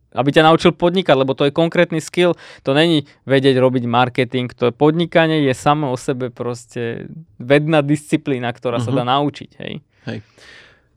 aby 0.09 0.33
ťa 0.33 0.41
naučil 0.41 0.73
podnikať, 0.73 1.13
lebo 1.13 1.37
to 1.37 1.45
je 1.45 1.53
konkrétny 1.53 2.01
skill, 2.01 2.33
to 2.65 2.73
není 2.73 3.05
vedieť 3.29 3.61
robiť 3.61 3.85
marketing, 3.85 4.49
to 4.49 4.69
je 4.69 4.73
podnikanie 4.73 5.45
je 5.45 5.53
samo 5.53 5.93
o 5.93 5.97
sebe 6.01 6.33
proste 6.33 7.05
vedná 7.37 7.85
disciplína, 7.85 8.49
ktorá 8.49 8.81
uh-huh. 8.81 8.89
sa 8.89 8.97
dá 8.97 9.05
mhm. 9.05 9.09
naučiť, 9.13 9.51
hej. 9.61 9.73
Hej. 10.09 10.19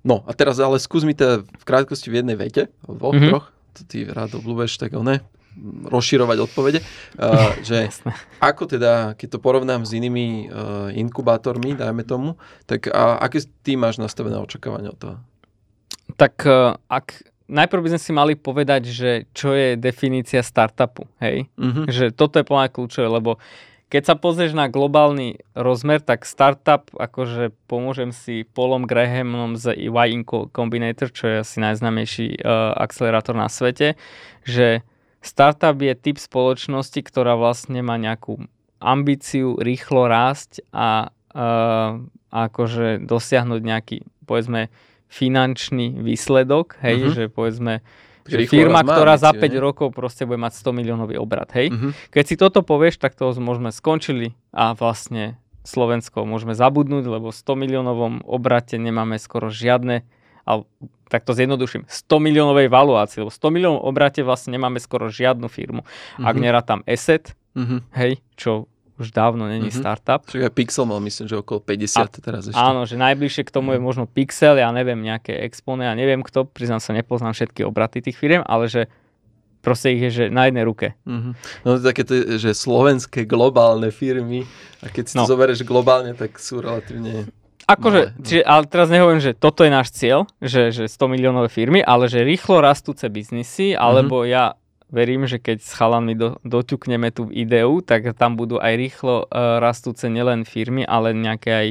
No 0.02 0.26
a 0.26 0.35
teraz 0.35 0.59
ale 0.59 0.82
skús 0.82 1.06
mi 1.06 1.14
to 1.14 1.47
v 1.47 1.64
krátkosti 1.64 2.11
v 2.11 2.23
jednej 2.23 2.35
vete, 2.35 2.68
v 2.87 2.99
dvoch, 2.99 3.14
mm-hmm. 3.14 3.30
troch, 3.30 3.47
to 3.78 3.82
ty 3.87 4.02
rád 4.06 4.35
obľúbeš, 4.35 4.75
tak 4.82 4.99
ne, 4.99 5.23
rozširovať 5.87 6.38
odpovede, 6.42 6.80
uh, 6.82 7.54
že 7.68 7.87
ako 8.42 8.66
teda, 8.66 9.14
keď 9.14 9.28
to 9.37 9.38
porovnám 9.38 9.87
s 9.87 9.94
inými 9.94 10.50
uh, 10.50 10.90
inkubátormi, 10.90 11.78
dajme 11.78 12.02
tomu, 12.02 12.35
tak 12.66 12.90
a, 12.90 13.23
aké 13.23 13.47
ty 13.62 13.78
máš 13.78 14.02
nastavené 14.02 14.42
očakávania 14.42 14.90
od 14.90 14.99
toho? 14.99 15.16
Tak 16.18 16.35
uh, 16.50 16.75
ak 16.90 17.23
najprv 17.47 17.80
by 17.87 17.90
sme 17.94 18.00
si 18.02 18.11
mali 18.11 18.32
povedať, 18.35 18.90
že 18.90 19.11
čo 19.30 19.54
je 19.54 19.78
definícia 19.78 20.42
startupu, 20.42 21.06
hej? 21.23 21.47
Mm-hmm. 21.54 21.85
Že 21.87 22.04
toto 22.11 22.42
je 22.42 22.49
plná 22.49 22.66
kľúčové, 22.75 23.06
lebo 23.06 23.38
uh, 23.38 23.72
keď 23.93 24.09
sa 24.09 24.17
pozrieš 24.17 24.57
na 24.57 24.73
globálny 24.73 25.45
rozmer, 25.53 26.01
tak 26.01 26.25
startup, 26.25 26.89
akože 26.97 27.53
pomôžem 27.69 28.09
si 28.09 28.49
Polom 28.49 28.89
Grahamom 28.89 29.61
z 29.61 29.77
Y 29.77 30.25
Combinator, 30.49 31.13
čo 31.13 31.29
je 31.29 31.37
asi 31.45 31.61
najznámejší 31.61 32.41
uh, 32.41 32.73
akcelerátor 32.73 33.37
na 33.37 33.53
svete, 33.53 34.01
že 34.49 34.81
startup 35.21 35.77
je 35.77 35.93
typ 35.93 36.17
spoločnosti, 36.17 37.05
ktorá 37.05 37.37
vlastne 37.37 37.85
má 37.85 38.01
nejakú 38.01 38.41
ambíciu 38.81 39.61
rýchlo 39.61 40.09
rásť 40.09 40.65
a 40.73 41.13
uh, 41.13 42.01
akože 42.33 43.05
dosiahnuť 43.05 43.61
nejaký, 43.61 43.97
povedzme, 44.25 44.73
finančný 45.13 46.01
výsledok, 46.01 46.81
hej, 46.81 46.97
uh-huh. 46.97 47.13
že 47.13 47.25
povedzme 47.29 47.85
že 48.26 48.47
firma, 48.47 48.83
ktorá 48.87 49.19
za 49.19 49.35
5 49.35 49.41
ne? 49.43 49.59
rokov 49.59 49.88
proste 49.95 50.26
bude 50.26 50.38
mať 50.38 50.59
100 50.59 50.79
miliónový 50.79 51.17
obrad, 51.19 51.50
hej. 51.55 51.71
Uh-huh. 51.75 51.91
Keď 52.14 52.25
si 52.25 52.35
toto 52.38 52.62
povieš, 52.62 52.99
tak 53.02 53.19
to 53.19 53.31
môžeme 53.38 53.75
skončili 53.75 54.35
a 54.55 54.75
vlastne 54.75 55.38
Slovensko 55.62 56.26
môžeme 56.26 56.59
zabudnúť, 56.59 57.07
lebo 57.07 57.31
v 57.31 57.37
100 57.38 57.62
miliónovom 57.62 58.14
obrate 58.26 58.79
nemáme 58.79 59.19
skoro 59.19 59.50
žiadne, 59.50 60.02
ale 60.43 60.67
tak 61.07 61.29
to 61.29 61.37
zjednoduším, 61.37 61.87
100 61.87 62.09
miliónovej 62.09 62.73
valuácii, 62.73 63.23
lebo 63.23 63.31
100 63.31 63.55
miliónov 63.55 63.81
obrate 63.85 64.25
vlastne 64.25 64.57
nemáme 64.57 64.81
skoro 64.81 65.12
žiadnu 65.12 65.47
firmu. 65.47 65.85
Uh-huh. 65.85 66.25
Ak 66.25 66.35
nerátam 66.41 66.81
ESET, 66.88 67.37
uh-huh. 67.55 67.85
hej, 67.95 68.19
čo 68.35 68.72
už 69.01 69.09
dávno 69.11 69.49
není 69.49 69.73
mm-hmm. 69.73 69.83
startup. 69.83 70.29
Čiže 70.29 70.53
Pixel 70.53 70.85
mal 70.85 71.01
myslím, 71.01 71.27
že 71.29 71.37
okolo 71.41 71.65
50 71.65 71.97
a, 71.99 72.05
teraz 72.09 72.43
ešte. 72.49 72.61
Áno, 72.61 72.85
že 72.85 73.01
najbližšie 73.01 73.43
k 73.49 73.55
tomu 73.55 73.77
je 73.77 73.81
mhm. 73.81 73.87
možno 73.87 74.05
Pixel, 74.05 74.61
ja 74.61 74.69
neviem, 74.71 75.01
nejaké 75.01 75.33
Expone, 75.49 75.89
ja 75.89 75.95
neviem 75.97 76.21
kto, 76.21 76.45
priznám 76.45 76.81
sa, 76.83 76.93
nepoznám 76.93 77.33
všetky 77.33 77.65
obraty 77.65 78.05
tých 78.05 78.17
firiem, 78.19 78.45
ale 78.45 78.69
že 78.69 78.93
proste 79.63 79.95
ich 79.95 80.03
je 80.03 80.11
že 80.11 80.25
na 80.29 80.51
jednej 80.51 80.67
ruke. 80.67 80.99
Mm-hmm. 81.07 81.33
No 81.63 81.69
to 81.79 81.81
také, 81.87 82.03
to, 82.03 82.37
že 82.37 82.51
slovenské 82.53 83.25
globálne 83.25 83.95
firmy, 83.95 84.43
a 84.83 84.91
keď 84.91 85.05
si 85.07 85.15
no. 85.15 85.25
to 85.25 85.33
zoberieš 85.39 85.63
globálne, 85.63 86.13
tak 86.19 86.37
sú 86.37 86.59
relatívne 86.59 87.31
Akože, 87.63 88.19
no. 88.19 88.27
čiže, 88.27 88.43
ale 88.43 88.67
teraz 88.67 88.91
nehovorím, 88.91 89.23
že 89.23 89.39
toto 89.39 89.63
je 89.63 89.71
náš 89.71 89.95
cieľ, 89.95 90.27
že, 90.43 90.75
že 90.75 90.91
100 90.91 91.15
miliónové 91.15 91.47
firmy, 91.47 91.79
ale 91.79 92.11
že 92.11 92.27
rýchlo 92.27 92.59
rastúce 92.59 93.07
biznisy, 93.07 93.79
alebo 93.79 94.27
mm-hmm. 94.27 94.35
ja 94.35 94.45
verím, 94.93 95.25
že 95.25 95.41
keď 95.41 95.65
s 95.65 95.73
chalanmi 95.73 96.15
do, 96.15 96.37
doťukneme 96.45 97.09
tú 97.11 97.33
ideu, 97.33 97.81
tak 97.81 98.13
tam 98.15 98.37
budú 98.37 98.61
aj 98.61 98.73
rýchlo 98.77 99.27
uh, 99.27 99.59
rastúce 99.59 100.07
nielen 100.13 100.45
firmy, 100.45 100.85
ale 100.85 101.17
nejaké 101.17 101.51
aj 101.51 101.69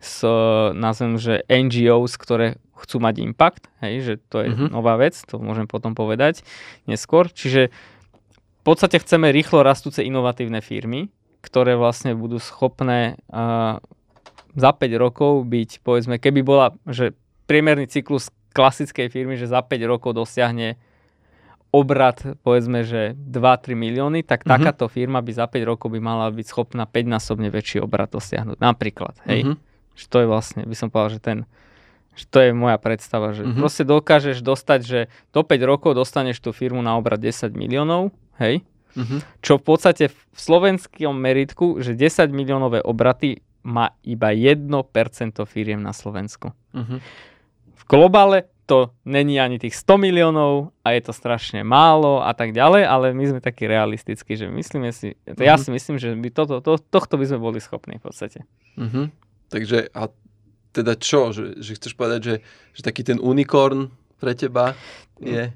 s, 0.00 0.24
nazvem, 0.72 1.20
že 1.20 1.44
NGOs, 1.50 2.16
ktoré 2.16 2.56
chcú 2.72 2.96
mať 3.02 3.20
impact, 3.20 3.68
hej, 3.84 3.94
že 4.00 4.14
to 4.32 4.40
je 4.40 4.48
mm-hmm. 4.56 4.72
nová 4.72 4.96
vec, 4.96 5.12
to 5.12 5.36
môžem 5.36 5.68
potom 5.68 5.92
povedať 5.92 6.40
neskôr. 6.88 7.28
Čiže 7.28 7.68
v 7.68 8.62
podstate 8.64 8.96
chceme 8.96 9.28
rýchlo 9.28 9.60
rastúce 9.60 10.00
inovatívne 10.00 10.64
firmy, 10.64 11.12
ktoré 11.44 11.76
vlastne 11.76 12.16
budú 12.16 12.40
schopné 12.40 13.20
uh, 13.28 13.76
za 14.56 14.70
5 14.72 14.88
rokov 14.96 15.44
byť, 15.44 15.84
povedzme, 15.84 16.16
keby 16.16 16.40
bola, 16.40 16.72
že 16.88 17.12
priemerný 17.44 17.90
cyklus 17.90 18.32
klasickej 18.56 19.12
firmy, 19.12 19.36
že 19.36 19.50
za 19.50 19.60
5 19.60 19.76
rokov 19.84 20.16
dosiahne 20.16 20.80
obrad, 21.70 22.18
povedzme, 22.42 22.82
že 22.82 23.14
2-3 23.14 23.78
milióny, 23.78 24.26
tak 24.26 24.42
mm-hmm. 24.42 24.52
takáto 24.52 24.86
firma 24.90 25.22
by 25.22 25.32
za 25.34 25.46
5 25.46 25.70
rokov 25.70 25.88
by 25.94 26.00
mala 26.02 26.30
byť 26.30 26.46
schopná 26.46 26.84
5-násobne 26.86 27.48
väčší 27.50 27.78
obrad 27.78 28.10
dosiahnuť. 28.10 28.58
Napríklad, 28.58 29.14
hej. 29.30 29.46
Mm-hmm. 29.46 29.56
Že 29.94 30.04
to 30.06 30.16
je 30.18 30.26
vlastne, 30.26 30.60
by 30.66 30.76
som 30.76 30.88
povedal, 30.90 31.10
že 31.18 31.22
ten 31.22 31.38
že 32.10 32.26
to 32.26 32.42
je 32.42 32.50
moja 32.50 32.76
predstava, 32.76 33.32
že 33.32 33.46
mm-hmm. 33.46 33.56
proste 33.62 33.86
dokážeš 33.86 34.42
dostať, 34.42 34.80
že 34.82 35.00
do 35.30 35.46
5 35.46 35.56
rokov 35.62 35.94
dostaneš 35.94 36.42
tú 36.42 36.50
firmu 36.50 36.82
na 36.82 36.98
obrad 36.98 37.22
10 37.22 37.54
miliónov, 37.54 38.10
hej, 38.42 38.66
mm-hmm. 38.98 39.40
čo 39.40 39.56
v 39.56 39.62
podstate 39.62 40.04
v 40.10 40.36
slovenskom 40.36 41.14
meritku, 41.14 41.78
že 41.78 41.94
10 41.94 42.28
miliónové 42.34 42.82
obraty 42.82 43.40
má 43.62 43.94
iba 44.02 44.34
1% 44.34 44.66
firiem 45.46 45.80
na 45.80 45.94
Slovensku. 45.94 46.52
Mm-hmm. 46.74 46.98
V 47.76 47.82
globále 47.88 48.48
to 48.70 48.94
není 49.02 49.42
ani 49.42 49.58
tých 49.58 49.74
100 49.74 49.98
miliónov 49.98 50.70
a 50.86 50.94
je 50.94 51.02
to 51.02 51.10
strašne 51.10 51.66
málo 51.66 52.22
a 52.22 52.30
tak 52.30 52.54
ďalej, 52.54 52.86
ale 52.86 53.10
my 53.10 53.24
sme 53.26 53.40
takí 53.42 53.66
realistickí, 53.66 54.38
že 54.38 54.46
myslíme 54.46 54.94
si, 54.94 55.18
mm-hmm. 55.18 55.42
ja 55.42 55.58
si 55.58 55.74
myslím, 55.74 55.98
že 55.98 56.14
by 56.14 56.30
toto, 56.30 56.62
to, 56.62 56.78
tohto 56.78 57.18
by 57.18 57.26
sme 57.26 57.42
boli 57.42 57.58
schopní 57.58 57.98
v 57.98 58.04
podstate. 58.06 58.46
Mm-hmm. 58.78 59.04
Takže 59.50 59.90
a 59.90 60.14
teda 60.70 60.94
čo? 60.94 61.34
Že, 61.34 61.58
že 61.58 61.72
chceš 61.74 61.98
povedať, 61.98 62.20
že, 62.22 62.34
že 62.78 62.86
taký 62.86 63.02
ten 63.02 63.18
unikorn 63.18 63.90
pre 64.22 64.38
teba 64.38 64.78
je? 65.18 65.50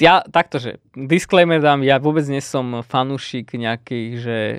Ja 0.00 0.24
takto, 0.26 0.58
že 0.58 0.82
disclaimer 0.96 1.62
dám, 1.62 1.86
ja 1.86 2.02
vôbec 2.02 2.24
nie 2.26 2.40
som 2.42 2.82
fanúšik 2.82 3.54
nejakých, 3.54 4.10
že 4.18 4.38
e, 4.56 4.58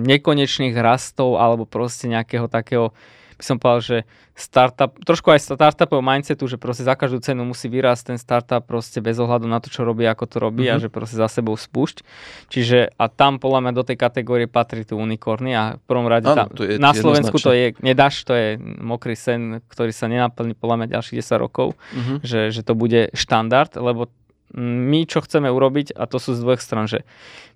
nekonečných 0.00 0.72
rastov 0.78 1.36
alebo 1.36 1.68
proste 1.68 2.08
nejakého 2.08 2.48
takého 2.48 2.94
by 3.36 3.44
som 3.44 3.56
povedal, 3.60 3.82
že 3.84 3.98
startup, 4.32 4.96
trošku 5.04 5.28
aj 5.28 5.52
startupového 5.52 6.04
mindsetu, 6.04 6.48
že 6.48 6.56
proste 6.56 6.88
za 6.88 6.96
každú 6.96 7.20
cenu 7.20 7.44
musí 7.44 7.68
vyrásť 7.68 8.12
ten 8.12 8.18
startup 8.20 8.64
proste 8.64 9.04
bez 9.04 9.20
ohľadu 9.20 9.44
na 9.44 9.60
to, 9.60 9.68
čo 9.68 9.84
robí, 9.84 10.08
ako 10.08 10.24
to 10.24 10.36
robí 10.40 10.68
mm-hmm. 10.68 10.72
a 10.72 10.80
mhm. 10.80 10.82
že 10.84 10.88
proste 10.88 11.16
za 11.20 11.28
sebou 11.28 11.56
spúšť. 11.56 12.00
Čiže 12.48 12.96
a 12.96 13.04
tam 13.12 13.36
podľa 13.36 13.60
mňa 13.68 13.72
do 13.76 13.84
tej 13.84 13.96
kategórie 14.00 14.48
patrí 14.48 14.88
tu 14.88 14.96
unikorny 14.96 15.52
a 15.52 15.76
v 15.76 15.84
prvom 15.84 16.08
rade 16.08 16.28
ano, 16.28 16.48
tam, 16.48 16.48
je 16.56 16.80
na 16.80 16.96
Slovensku 16.96 17.36
to 17.36 17.52
je, 17.52 17.76
nedáš, 17.84 18.24
to 18.24 18.32
je 18.32 18.56
mokrý 18.80 19.12
sen, 19.12 19.60
ktorý 19.68 19.92
sa 19.92 20.08
nenaplní 20.08 20.56
podľa 20.56 20.84
mňa 20.84 20.86
ďalších 20.96 21.20
10 21.20 21.44
rokov, 21.44 21.76
mm-hmm. 21.92 22.16
že, 22.24 22.40
že 22.52 22.60
to 22.64 22.72
bude 22.72 23.12
štandard, 23.12 23.72
lebo 23.76 24.08
my, 24.56 25.04
čo 25.04 25.20
chceme 25.20 25.50
urobiť, 25.50 25.92
a 25.92 26.08
to 26.08 26.16
sú 26.22 26.32
z 26.32 26.40
dvoch 26.40 26.62
stran, 26.62 26.86
že 26.86 27.02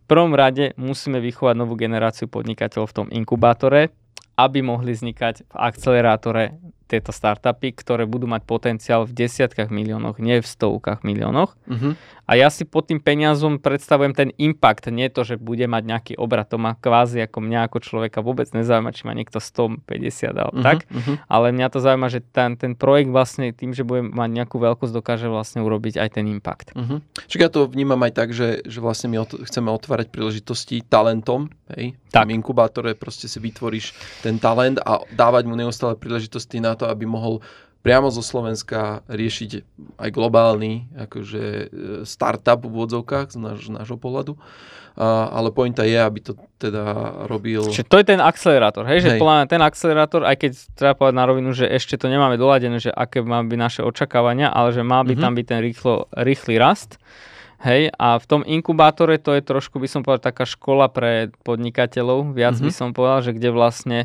v 0.05 0.07
prvom 0.11 0.35
rade 0.35 0.75
musíme 0.75 1.23
vychovať 1.23 1.55
novú 1.55 1.79
generáciu 1.79 2.27
podnikateľov 2.27 2.91
v 2.91 2.97
tom 2.97 3.07
inkubátore, 3.15 3.95
aby 4.41 4.65
mohli 4.65 4.97
vznikať 4.97 5.53
v 5.53 5.55
akcelerátore 5.55 6.57
tieto 6.91 7.15
startupy, 7.15 7.71
ktoré 7.71 8.03
budú 8.03 8.27
mať 8.27 8.43
potenciál 8.43 9.07
v 9.07 9.15
desiatkách 9.15 9.71
miliónoch, 9.71 10.19
nie 10.19 10.43
v 10.43 10.47
stovkách 10.51 11.07
miliónoch. 11.07 11.55
Uh-huh. 11.71 11.95
A 12.27 12.35
ja 12.35 12.51
si 12.51 12.67
pod 12.67 12.91
tým 12.91 12.99
peniazom 12.99 13.63
predstavujem 13.63 14.15
ten 14.15 14.31
impact, 14.39 14.91
nie 14.91 15.07
to, 15.07 15.23
že 15.23 15.39
bude 15.39 15.63
mať 15.71 15.83
nejaký 15.87 16.13
obrad. 16.19 16.51
To 16.51 16.59
má 16.59 16.75
kvázi 16.75 17.23
ako 17.23 17.39
mňa 17.47 17.71
ako 17.71 17.79
človeka 17.79 18.19
vôbec 18.23 18.51
nezaujíma, 18.51 18.91
či 18.91 19.07
má 19.07 19.15
niekto 19.15 19.39
150 19.39 19.87
alebo 20.35 20.59
uh-huh, 20.59 20.67
tak. 20.67 20.91
Uh-huh. 20.91 21.15
Ale 21.31 21.55
mňa 21.55 21.67
to 21.71 21.79
zaujíma, 21.79 22.11
že 22.11 22.27
ten, 22.27 22.59
ten 22.59 22.75
projekt 22.75 23.15
vlastne 23.15 23.55
tým, 23.55 23.71
že 23.71 23.87
bude 23.87 24.03
mať 24.11 24.31
nejakú 24.43 24.59
veľkosť, 24.59 24.91
dokáže 24.91 25.31
vlastne 25.31 25.63
urobiť 25.63 26.03
aj 26.03 26.19
ten 26.19 26.27
impact. 26.27 26.75
Uh-huh. 26.75 26.99
Čiže 27.31 27.39
ja 27.39 27.51
to 27.51 27.71
vnímam 27.71 28.03
aj 28.03 28.13
tak, 28.19 28.35
že, 28.35 28.67
že 28.67 28.83
vlastne 28.83 29.15
my 29.15 29.23
ot- 29.23 29.47
chceme 29.47 29.71
otvárať 29.71 30.11
príležitosti 30.11 30.83
talentom. 30.83 31.51
Hej? 31.71 31.95
Tak. 32.11 32.27
V 32.27 32.35
inkubátore 32.35 32.99
proste 32.99 33.31
si 33.31 33.39
vytvoríš 33.39 33.95
ten 34.21 34.37
talent 34.37 34.79
a 34.83 35.03
dávať 35.13 35.45
mu 35.49 35.55
neustále 35.57 35.97
príležitosti 35.97 36.61
na 36.61 36.77
to, 36.77 36.87
aby 36.89 37.05
mohol 37.05 37.45
priamo 37.81 38.13
zo 38.13 38.21
Slovenska 38.21 39.01
riešiť 39.09 39.51
aj 39.97 40.11
globálny 40.13 40.93
akože 41.09 41.45
e, 41.45 41.67
startup 42.05 42.61
v 42.61 42.69
úvodzovkách 42.69 43.33
z 43.33 43.39
náš, 43.41 43.61
nášho 43.73 43.97
pohľadu. 43.97 44.37
A, 45.01 45.33
ale 45.33 45.49
pointa 45.49 45.87
je, 45.87 45.97
aby 45.97 46.21
to 46.21 46.37
teda 46.61 47.25
robil... 47.25 47.65
Čiže 47.73 47.89
to 47.89 47.97
je 47.97 48.05
ten 48.05 48.21
akcelerátor, 48.21 48.85
hej? 48.85 49.01
hej. 49.01 49.17
Že 49.17 49.23
podľa 49.23 49.37
ten 49.49 49.63
akcelerátor, 49.65 50.21
aj 50.29 50.37
keď 50.37 50.53
treba 50.77 50.93
povedať 50.93 51.17
na 51.17 51.25
rovinu, 51.25 51.51
že 51.57 51.65
ešte 51.73 51.97
to 51.97 52.13
nemáme 52.13 52.37
doladené, 52.37 52.77
že 52.83 52.93
aké 52.93 53.25
má 53.25 53.41
byť 53.41 53.59
naše 53.59 53.81
očakávania, 53.81 54.53
ale 54.53 54.77
že 54.77 54.85
má 54.85 55.01
byť 55.01 55.09
mm-hmm. 55.09 55.25
tam 55.25 55.33
byť 55.33 55.47
ten 55.49 55.61
rýchlo, 55.65 55.95
rýchly 56.13 56.55
rast. 56.61 57.01
Hej, 57.61 57.93
a 58.01 58.17
v 58.17 58.25
tom 58.25 58.41
inkubátore 58.41 59.21
to 59.21 59.37
je 59.37 59.45
trošku, 59.45 59.77
by 59.77 59.85
som 59.85 60.01
povedal, 60.01 60.33
taká 60.33 60.49
škola 60.49 60.89
pre 60.89 61.29
podnikateľov, 61.45 62.33
viac 62.33 62.57
mm-hmm. 62.57 62.67
by 62.67 62.73
som 62.73 62.89
povedal, 62.97 63.21
že 63.21 63.37
kde 63.37 63.53
vlastne 63.53 63.99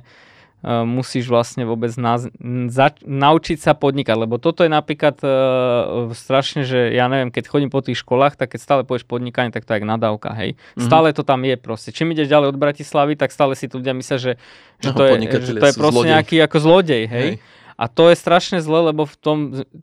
uh, 0.59 0.83
musíš 0.83 1.31
vlastne 1.31 1.63
vôbec 1.63 1.95
na, 1.95 2.19
za, 2.67 2.87
naučiť 2.99 3.55
sa 3.55 3.71
podnikať, 3.71 4.11
lebo 4.19 4.43
toto 4.43 4.67
je 4.67 4.71
napríklad 4.71 5.23
uh, 5.23 6.11
strašne, 6.11 6.67
že 6.67 6.91
ja 6.91 7.07
neviem, 7.07 7.31
keď 7.31 7.47
chodím 7.47 7.71
po 7.71 7.79
tých 7.79 8.03
školách, 8.03 8.35
tak 8.35 8.51
keď 8.51 8.59
stále 8.59 8.81
pôjdeš 8.83 9.07
podnikanie, 9.07 9.55
tak 9.55 9.63
to 9.63 9.71
je 9.71 9.79
jak 9.79 9.87
nadávka, 9.87 10.35
hej. 10.35 10.59
Mm-hmm. 10.59 10.91
Stále 10.91 11.15
to 11.15 11.23
tam 11.23 11.39
je 11.47 11.55
proste. 11.55 11.95
Čím 11.95 12.11
ideš 12.11 12.27
ďalej 12.27 12.51
od 12.51 12.59
Bratislavy, 12.59 13.15
tak 13.15 13.31
stále 13.31 13.55
si 13.55 13.71
tu 13.71 13.79
ľudia 13.79 13.95
myslia, 13.95 14.19
že, 14.19 14.33
že, 14.83 14.91
no, 14.91 14.99
to, 14.99 15.03
je, 15.07 15.15
že 15.31 15.53
to 15.55 15.67
je 15.71 15.75
proste 15.79 15.95
zlodej. 15.95 16.11
nejaký 16.11 16.35
ako 16.43 16.57
zlodej, 16.59 17.03
hej. 17.07 17.29
hej. 17.39 17.63
A 17.75 17.91
to 17.91 18.07
je 18.07 18.15
strašne 18.15 18.63
zle, 18.63 18.91
lebo 18.91 19.03
v 19.03 19.15
tom 19.19 19.37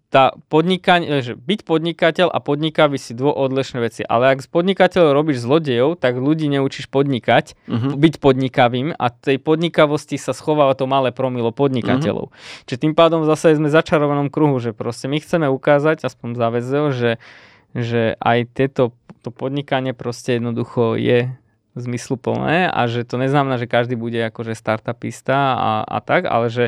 tá 0.08 0.32
podnikanie, 0.48 1.20
že 1.20 1.36
byť 1.36 1.60
podnikateľ 1.68 2.32
a 2.32 2.40
podnikavý 2.40 2.96
si 2.96 3.12
dvo 3.12 3.36
odlišné 3.36 3.84
veci. 3.84 4.00
Ale 4.00 4.32
ak 4.32 4.40
z 4.40 4.48
podnikateľov 4.48 5.12
robíš 5.12 5.44
zlodejov, 5.44 6.00
tak 6.00 6.16
ľudí 6.16 6.48
neučíš 6.48 6.88
podnikať, 6.88 7.52
uh-huh. 7.68 7.92
byť 7.92 8.14
podnikavým 8.16 8.96
a 8.96 9.06
tej 9.12 9.36
podnikavosti 9.36 10.16
sa 10.16 10.32
schováva 10.32 10.72
to 10.72 10.88
malé 10.88 11.12
promilo 11.12 11.52
podnikateľov. 11.52 12.32
Uh-huh. 12.32 12.64
Čiže 12.64 12.88
tým 12.88 12.94
pádom 12.96 13.28
zase 13.28 13.60
sme 13.60 13.68
v 13.68 13.76
začarovanom 13.76 14.32
kruhu, 14.32 14.56
že 14.56 14.72
proste 14.72 15.12
my 15.12 15.20
chceme 15.20 15.44
ukázať, 15.52 16.08
aspoň 16.08 16.40
záväzeo, 16.40 16.86
že, 16.96 17.20
že 17.76 18.16
aj 18.24 18.56
tieto 18.56 18.96
to 19.22 19.30
podnikanie 19.30 19.94
proste 19.94 20.40
jednoducho 20.40 20.98
je 20.98 21.30
zmysluplné 21.72 22.68
a 22.68 22.80
že 22.84 23.08
to 23.08 23.16
neznamená, 23.16 23.56
že 23.56 23.70
každý 23.70 23.96
bude 23.96 24.20
akože 24.20 24.52
startupista 24.52 25.56
a, 25.56 25.70
a 25.88 25.98
tak, 26.04 26.28
ale 26.28 26.52
že 26.52 26.64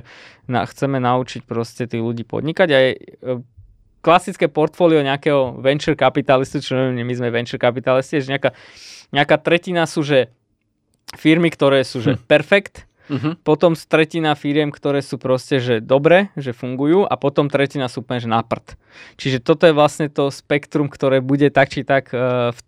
na, 0.48 0.64
chceme 0.64 0.96
naučiť 0.96 1.44
proste 1.44 1.84
tých 1.84 2.00
ľudí 2.00 2.24
podnikať 2.24 2.68
a 2.72 2.78
je, 2.80 2.92
klasické 4.04 4.52
portfólio 4.52 5.00
nejakého 5.00 5.60
venture 5.60 5.96
kapitalistu, 5.96 6.60
čo 6.60 6.76
neviem, 6.76 7.08
my 7.08 7.14
sme 7.16 7.28
venture 7.32 7.60
kapitalisti, 7.60 8.20
že 8.20 8.32
nejaká, 8.32 8.50
nejaká 9.12 9.36
tretina 9.40 9.88
sú, 9.88 10.04
že 10.04 10.32
firmy, 11.16 11.48
ktoré 11.48 11.84
sú, 11.84 12.04
že 12.04 12.16
hm. 12.16 12.20
perfekt, 12.24 12.88
Uh-huh. 13.04 13.36
Potom 13.44 13.76
tretina 13.76 14.32
firiem, 14.32 14.72
ktoré 14.72 15.04
sú 15.04 15.20
proste, 15.20 15.60
že 15.60 15.84
dobre, 15.84 16.32
že 16.40 16.56
fungujú 16.56 17.04
a 17.04 17.20
potom 17.20 17.52
tretina 17.52 17.84
sú 17.92 18.00
úplne, 18.00 18.24
že 18.24 18.32
na 18.32 18.40
prd. 18.40 18.80
Čiže 19.20 19.44
toto 19.44 19.68
je 19.68 19.76
vlastne 19.76 20.08
to 20.08 20.32
spektrum, 20.32 20.88
ktoré 20.88 21.20
bude 21.20 21.52
tak 21.52 21.68
či 21.68 21.84
tak 21.84 22.08
uh, 22.16 22.56
v 22.56 22.60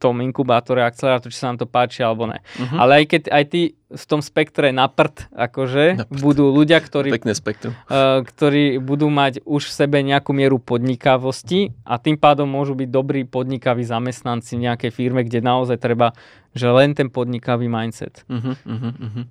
tom 0.00 0.24
inkubátore, 0.24 0.80
akcelerátor, 0.80 1.28
či 1.28 1.36
sa 1.36 1.52
nám 1.52 1.60
to 1.60 1.68
páči 1.68 2.00
alebo 2.00 2.24
ne. 2.24 2.40
Uh-huh. 2.56 2.80
Ale 2.80 3.04
aj 3.04 3.04
keď 3.12 3.22
aj 3.28 3.44
ty 3.52 3.60
v 3.76 4.04
tom 4.08 4.24
spektre 4.24 4.72
na 4.72 4.88
prd, 4.88 5.28
akože, 5.28 5.84
na 6.00 6.06
prd. 6.08 6.22
budú 6.24 6.48
ľudia, 6.48 6.80
ktorí, 6.80 7.12
Pekné 7.20 7.36
spektrum. 7.36 7.76
Uh, 7.84 8.24
ktorí 8.24 8.80
budú 8.80 9.12
mať 9.12 9.44
už 9.44 9.68
v 9.68 9.76
sebe 9.76 10.00
nejakú 10.00 10.32
mieru 10.32 10.56
podnikavosti 10.56 11.76
a 11.84 12.00
tým 12.00 12.16
pádom 12.16 12.48
môžu 12.48 12.72
byť 12.72 12.88
dobrí 12.88 13.28
podnikaví 13.28 13.84
zamestnanci 13.84 14.56
v 14.56 14.72
nejakej 14.72 14.90
firme, 14.96 15.20
kde 15.20 15.44
naozaj 15.44 15.76
treba, 15.76 16.16
že 16.56 16.72
len 16.72 16.96
ten 16.96 17.12
podnikavý 17.12 17.68
mindset. 17.68 18.24
Uh-huh, 18.24 18.56
uh-huh, 18.64 18.94
uh-huh. 18.96 19.24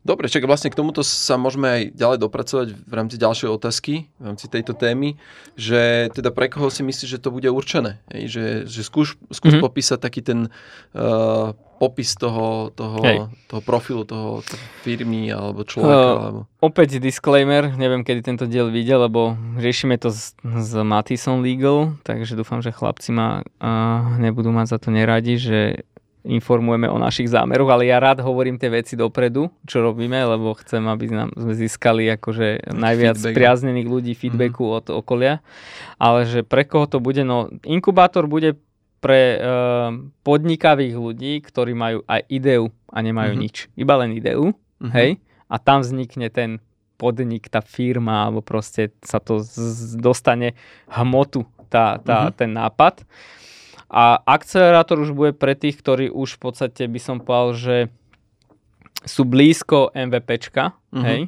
Dobre, 0.00 0.32
čak 0.32 0.48
vlastne 0.48 0.72
k 0.72 0.78
tomuto 0.80 1.04
sa 1.04 1.36
môžeme 1.36 1.68
aj 1.68 1.82
ďalej 1.92 2.18
dopracovať 2.24 2.68
v 2.72 2.92
rámci 2.96 3.20
ďalšej 3.20 3.48
otázky, 3.52 4.08
v 4.16 4.24
rámci 4.24 4.48
tejto 4.48 4.72
témy, 4.72 5.20
že 5.60 6.08
teda 6.16 6.32
pre 6.32 6.48
koho 6.48 6.72
si 6.72 6.80
myslíš, 6.80 7.20
že 7.20 7.22
to 7.22 7.28
bude 7.28 7.44
určené? 7.52 8.00
Hej, 8.08 8.24
že, 8.32 8.44
že 8.64 8.80
skúš, 8.80 9.20
skús 9.28 9.52
mm-hmm. 9.52 9.66
popísať 9.68 9.98
taký 10.00 10.24
ten 10.24 10.48
uh, 10.96 11.52
popis 11.76 12.16
toho, 12.16 12.72
toho, 12.72 13.28
toho 13.44 13.60
profilu, 13.60 14.08
toho, 14.08 14.40
toho 14.40 14.64
firmy 14.80 15.28
alebo 15.28 15.68
človeka? 15.68 15.92
Uh, 15.92 16.24
alebo... 16.24 16.40
Opäť 16.64 16.96
disclaimer, 16.96 17.68
neviem, 17.76 18.00
kedy 18.00 18.24
tento 18.24 18.44
diel 18.48 18.72
videl, 18.72 19.04
lebo 19.04 19.36
riešime 19.60 20.00
to 20.00 20.08
s, 20.08 20.32
s 20.40 20.72
Matison 20.80 21.44
Legal, 21.44 22.00
takže 22.08 22.40
dúfam, 22.40 22.64
že 22.64 22.72
chlapci 22.72 23.12
ma 23.12 23.44
uh, 23.44 24.16
nebudú 24.16 24.48
mať 24.48 24.76
za 24.76 24.78
to 24.80 24.88
neradi, 24.88 25.36
že 25.36 25.84
informujeme 26.24 26.88
o 26.88 27.00
našich 27.00 27.32
zámeroch, 27.32 27.68
ale 27.72 27.88
ja 27.88 27.96
rád 27.96 28.20
hovorím 28.20 28.60
tie 28.60 28.68
veci 28.68 28.92
dopredu, 28.96 29.48
čo 29.64 29.80
robíme, 29.80 30.20
lebo 30.20 30.52
chcem, 30.60 30.84
aby 30.84 31.08
nám, 31.08 31.30
sme 31.32 31.56
získali 31.56 32.12
akože 32.20 32.76
najviac 32.76 33.16
Feedback. 33.16 33.36
priaznených 33.36 33.88
ľudí 33.88 34.12
feedbacku 34.12 34.60
mm-hmm. 34.60 34.78
od 34.80 34.86
okolia. 34.92 35.34
Ale 35.96 36.28
že 36.28 36.44
pre 36.44 36.68
koho 36.68 36.84
to 36.84 37.00
bude? 37.00 37.24
No, 37.24 37.48
inkubátor 37.64 38.28
bude 38.28 38.60
pre 39.00 39.40
uh, 39.40 39.96
podnikavých 40.20 40.92
ľudí, 40.92 41.40
ktorí 41.40 41.72
majú 41.72 42.04
aj 42.04 42.20
ideu 42.28 42.68
a 42.92 43.00
nemajú 43.00 43.32
mm-hmm. 43.32 43.44
nič. 43.48 43.72
Iba 43.72 44.04
len 44.04 44.12
ideu, 44.12 44.52
mm-hmm. 44.52 44.92
hej? 44.92 45.16
A 45.48 45.56
tam 45.56 45.80
vznikne 45.80 46.28
ten 46.28 46.60
podnik, 47.00 47.48
tá 47.48 47.64
firma, 47.64 48.28
alebo 48.28 48.44
proste 48.44 48.92
sa 49.00 49.16
to 49.16 49.40
z- 49.40 49.96
dostane 49.96 50.52
hmotu, 50.92 51.48
tá, 51.72 51.96
tá, 51.96 52.28
mm-hmm. 52.28 52.36
ten 52.36 52.50
nápad. 52.52 52.94
A 53.90 54.22
akcelerátor 54.22 55.02
už 55.02 55.10
bude 55.10 55.32
pre 55.34 55.58
tých, 55.58 55.74
ktorí 55.82 56.14
už 56.14 56.38
v 56.38 56.40
podstate 56.40 56.86
by 56.86 57.00
som 57.02 57.18
povedal, 57.18 57.50
že 57.58 57.76
sú 59.02 59.26
blízko 59.26 59.90
MVPčka, 59.90 60.78
uh-huh. 60.78 61.02
hej, 61.02 61.20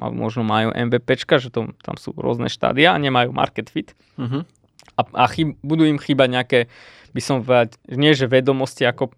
možno 0.00 0.42
majú 0.42 0.74
MVPčka, 0.74 1.38
že 1.38 1.54
to, 1.54 1.70
tam 1.84 1.94
sú 2.00 2.10
rôzne 2.16 2.50
štádia 2.50 2.96
a 2.96 2.98
nemajú 2.98 3.30
market 3.30 3.70
fit. 3.70 3.94
Uh-huh. 4.18 4.42
A, 4.98 5.00
a 5.22 5.24
chyb, 5.30 5.54
budú 5.62 5.86
im 5.86 6.02
chýbať 6.02 6.28
nejaké, 6.34 6.58
by 7.14 7.20
som 7.22 7.46
povedal, 7.46 7.70
nie 7.94 8.16
že 8.16 8.26
vedomosti, 8.26 8.82
ako 8.88 9.14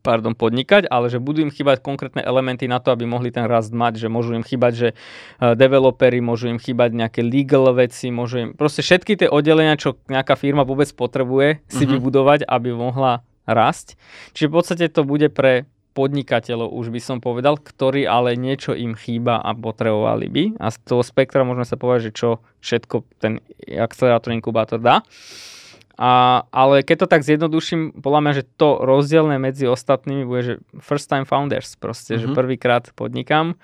pardon, 0.00 0.32
podnikať, 0.32 0.88
ale 0.88 1.12
že 1.12 1.20
budú 1.20 1.44
im 1.44 1.52
chýbať 1.52 1.84
konkrétne 1.84 2.24
elementy 2.24 2.64
na 2.66 2.80
to, 2.80 2.92
aby 2.92 3.04
mohli 3.04 3.28
ten 3.28 3.44
rast 3.44 3.70
mať, 3.70 4.00
že 4.00 4.08
môžu 4.08 4.36
im 4.36 4.44
chýbať, 4.44 4.72
že 4.72 4.88
uh, 4.94 5.52
developery, 5.52 6.24
môžu 6.24 6.48
im 6.48 6.60
chýbať 6.60 6.96
nejaké 6.96 7.20
legal 7.20 7.68
veci, 7.76 8.08
môžu 8.08 8.36
im, 8.42 8.48
proste 8.56 8.80
všetky 8.80 9.20
tie 9.20 9.28
oddelenia, 9.28 9.76
čo 9.76 10.00
nejaká 10.08 10.34
firma 10.34 10.64
vôbec 10.64 10.88
potrebuje 10.92 11.60
si 11.68 11.84
uh-huh. 11.84 12.00
vybudovať, 12.00 12.48
aby 12.48 12.72
mohla 12.72 13.22
rásť. 13.44 13.98
Čiže 14.32 14.48
v 14.48 14.54
podstate 14.54 14.84
to 14.88 15.02
bude 15.04 15.28
pre 15.34 15.68
podnikateľov, 15.90 16.70
už 16.70 16.94
by 16.94 17.00
som 17.02 17.18
povedal, 17.18 17.58
ktorí 17.58 18.06
ale 18.06 18.38
niečo 18.38 18.78
im 18.78 18.94
chýba 18.94 19.42
a 19.42 19.50
potrebovali 19.52 20.26
by. 20.30 20.44
A 20.62 20.70
z 20.70 20.76
toho 20.86 21.02
spektra 21.02 21.42
môžeme 21.42 21.66
sa 21.66 21.74
povedať, 21.74 22.10
že 22.10 22.12
čo 22.14 22.28
všetko 22.62 22.96
ten 23.18 23.42
akcelerátor 23.66 24.30
inkubátor 24.30 24.78
dá. 24.78 25.02
A, 26.00 26.42
ale 26.48 26.80
keď 26.80 27.04
to 27.04 27.06
tak 27.12 27.20
zjednoduším, 27.28 28.00
podľa 28.00 28.20
mňa, 28.24 28.32
že 28.40 28.44
to 28.56 28.80
rozdielne 28.80 29.36
medzi 29.36 29.68
ostatnými 29.68 30.24
bude, 30.24 30.42
že 30.42 30.54
first 30.80 31.12
time 31.12 31.28
founders, 31.28 31.76
proste, 31.76 32.16
mm-hmm. 32.16 32.24
že 32.24 32.26
mhm. 32.32 32.36
prvýkrát 32.40 32.84
podnikám 32.96 33.60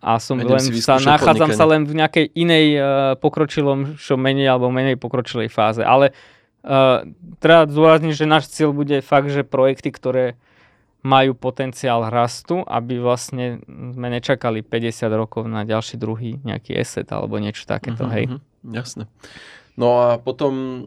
a 0.00 0.16
som 0.16 0.40
Vedem 0.40 0.56
len 0.56 0.64
sa, 0.80 0.96
nachádzam 0.96 1.52
podnikanie. 1.52 1.60
sa 1.60 1.64
len 1.68 1.82
v 1.84 1.92
nejakej 2.00 2.26
inej 2.32 2.66
uh, 2.80 2.84
pokročilom, 3.20 4.00
čo 4.00 4.16
menej 4.16 4.48
alebo 4.48 4.72
menej 4.72 4.96
pokročilej 4.96 5.52
fáze. 5.52 5.84
Ale 5.84 6.16
uh, 6.64 7.04
treba 7.36 7.68
zdôrazniť, 7.68 8.12
že 8.16 8.24
náš 8.24 8.48
cieľ 8.48 8.72
bude 8.72 9.04
fakt, 9.04 9.28
že 9.28 9.44
projekty, 9.44 9.92
ktoré 9.92 10.40
majú 11.04 11.36
potenciál 11.36 12.08
rastu, 12.08 12.64
aby 12.64 12.96
vlastne 12.96 13.60
sme 13.68 14.08
nečakali 14.08 14.64
50 14.64 15.04
rokov 15.12 15.44
na 15.44 15.68
ďalší 15.68 16.00
druhý 16.00 16.40
nejaký 16.40 16.76
asset 16.80 17.08
alebo 17.12 17.36
niečo 17.36 17.68
takéto, 17.68 18.08
mm-hmm, 18.08 18.16
hej. 18.16 18.24
Jasné. 18.64 19.04
No 19.76 20.00
a 20.00 20.16
potom 20.16 20.84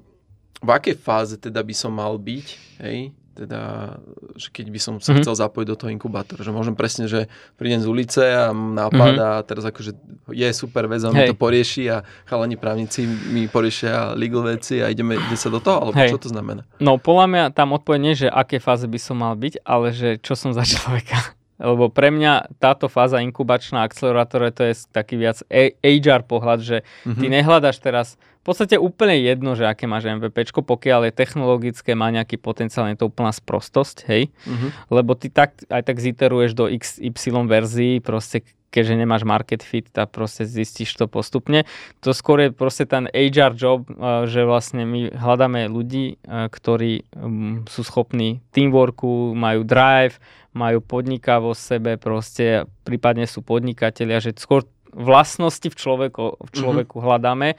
v 0.64 0.70
akej 0.72 0.96
fáze 0.96 1.36
teda 1.36 1.60
by 1.60 1.76
som 1.76 1.92
mal 1.92 2.16
byť, 2.16 2.48
hej, 2.80 3.12
teda, 3.34 3.98
že 4.38 4.54
keď 4.54 4.66
by 4.70 4.80
som 4.80 4.94
sa 5.02 5.12
mm-hmm. 5.12 5.26
chcel 5.26 5.36
zapojiť 5.36 5.68
do 5.68 5.78
toho 5.78 5.90
inkubátora, 5.90 6.46
že 6.46 6.54
môžem 6.54 6.78
presne, 6.78 7.10
že 7.10 7.26
prídem 7.58 7.82
z 7.82 7.90
ulice 7.90 8.22
a 8.22 8.54
nápad 8.54 9.14
mm-hmm. 9.18 9.34
a 9.42 9.42
teraz 9.42 9.66
akože 9.66 9.92
je 10.30 10.50
super 10.54 10.86
vec, 10.86 11.02
on 11.02 11.18
to 11.18 11.34
porieši 11.34 11.90
a 11.90 12.06
chalani 12.30 12.56
právnici 12.56 13.10
mi 13.10 13.50
poriešia 13.50 14.14
legal 14.14 14.46
veci 14.46 14.80
a 14.86 14.94
ideme 14.94 15.18
ide 15.18 15.38
sa 15.38 15.50
do 15.50 15.58
toho, 15.58 15.90
alebo 15.90 15.98
Hej. 15.98 16.16
čo 16.16 16.22
to 16.22 16.30
znamená? 16.30 16.62
No 16.78 17.02
podľa 17.02 17.26
mňa 17.28 17.44
tam 17.58 17.74
odpoveď 17.74 18.00
nie, 18.00 18.14
že 18.14 18.30
aké 18.30 18.62
fáze 18.62 18.86
by 18.86 19.00
som 19.02 19.18
mal 19.18 19.34
byť, 19.34 19.66
ale 19.66 19.90
že 19.92 20.22
čo 20.22 20.38
som 20.38 20.54
za 20.54 20.64
človeka. 20.64 21.18
Lebo 21.64 21.88
pre 21.88 22.10
mňa 22.10 22.60
táto 22.60 22.90
fáza 22.92 23.24
inkubačná 23.24 23.86
akcelerátora 23.86 24.52
to 24.52 24.68
je 24.68 24.74
taký 24.90 25.16
viac 25.16 25.42
HR 25.80 26.26
pohľad, 26.26 26.60
že 26.60 26.78
mm-hmm. 26.82 27.18
ty 27.18 27.26
nehľadaš 27.30 27.78
teraz 27.80 28.08
v 28.44 28.52
podstate 28.52 28.76
úplne 28.76 29.16
jedno, 29.24 29.56
že 29.56 29.64
aké 29.64 29.88
máš 29.88 30.04
MVP, 30.04 30.52
pokiaľ 30.52 31.08
je 31.08 31.14
technologické, 31.16 31.96
má 31.96 32.12
nejaký 32.12 32.36
potenciál, 32.36 32.92
je 32.92 33.00
to 33.00 33.08
úplná 33.08 33.32
sprostosť, 33.32 34.04
hej? 34.12 34.36
Mm-hmm. 34.44 34.70
Lebo 34.92 35.16
ty 35.16 35.32
tak, 35.32 35.64
aj 35.72 35.88
tak 35.88 36.04
ziteruješ 36.04 36.52
do 36.52 36.68
XY 36.68 37.48
verzií, 37.48 38.04
proste 38.04 38.44
keďže 38.74 39.00
nemáš 39.00 39.24
market 39.24 39.62
fit, 39.62 39.86
tak 39.94 40.10
proste 40.10 40.50
zistíš 40.50 40.98
to 40.98 41.06
postupne. 41.06 41.70
To 42.02 42.10
skôr 42.10 42.44
je 42.44 42.50
proste 42.50 42.90
ten 42.90 43.06
HR 43.14 43.54
job, 43.54 43.86
eh, 43.86 44.26
že 44.26 44.42
vlastne 44.44 44.84
my 44.84 45.14
hľadáme 45.14 45.70
ľudí, 45.70 46.18
eh, 46.20 46.50
ktorí 46.50 47.06
mm, 47.14 47.70
sú 47.70 47.86
schopní 47.86 48.42
teamworku, 48.50 49.38
majú 49.38 49.62
drive, 49.62 50.18
majú 50.58 50.82
podnikavosť 50.82 51.62
sebe, 51.62 51.92
proste 52.02 52.66
prípadne 52.84 53.30
sú 53.30 53.46
podnikatelia, 53.46 54.20
že 54.20 54.34
skôr 54.36 54.66
vlastnosti 54.94 55.66
v 55.66 55.74
človeku, 55.74 56.38
v 56.38 56.50
mhm. 56.50 56.58
človeku 56.58 56.96
mm-hmm. 56.98 57.08
hľadáme, 57.10 57.50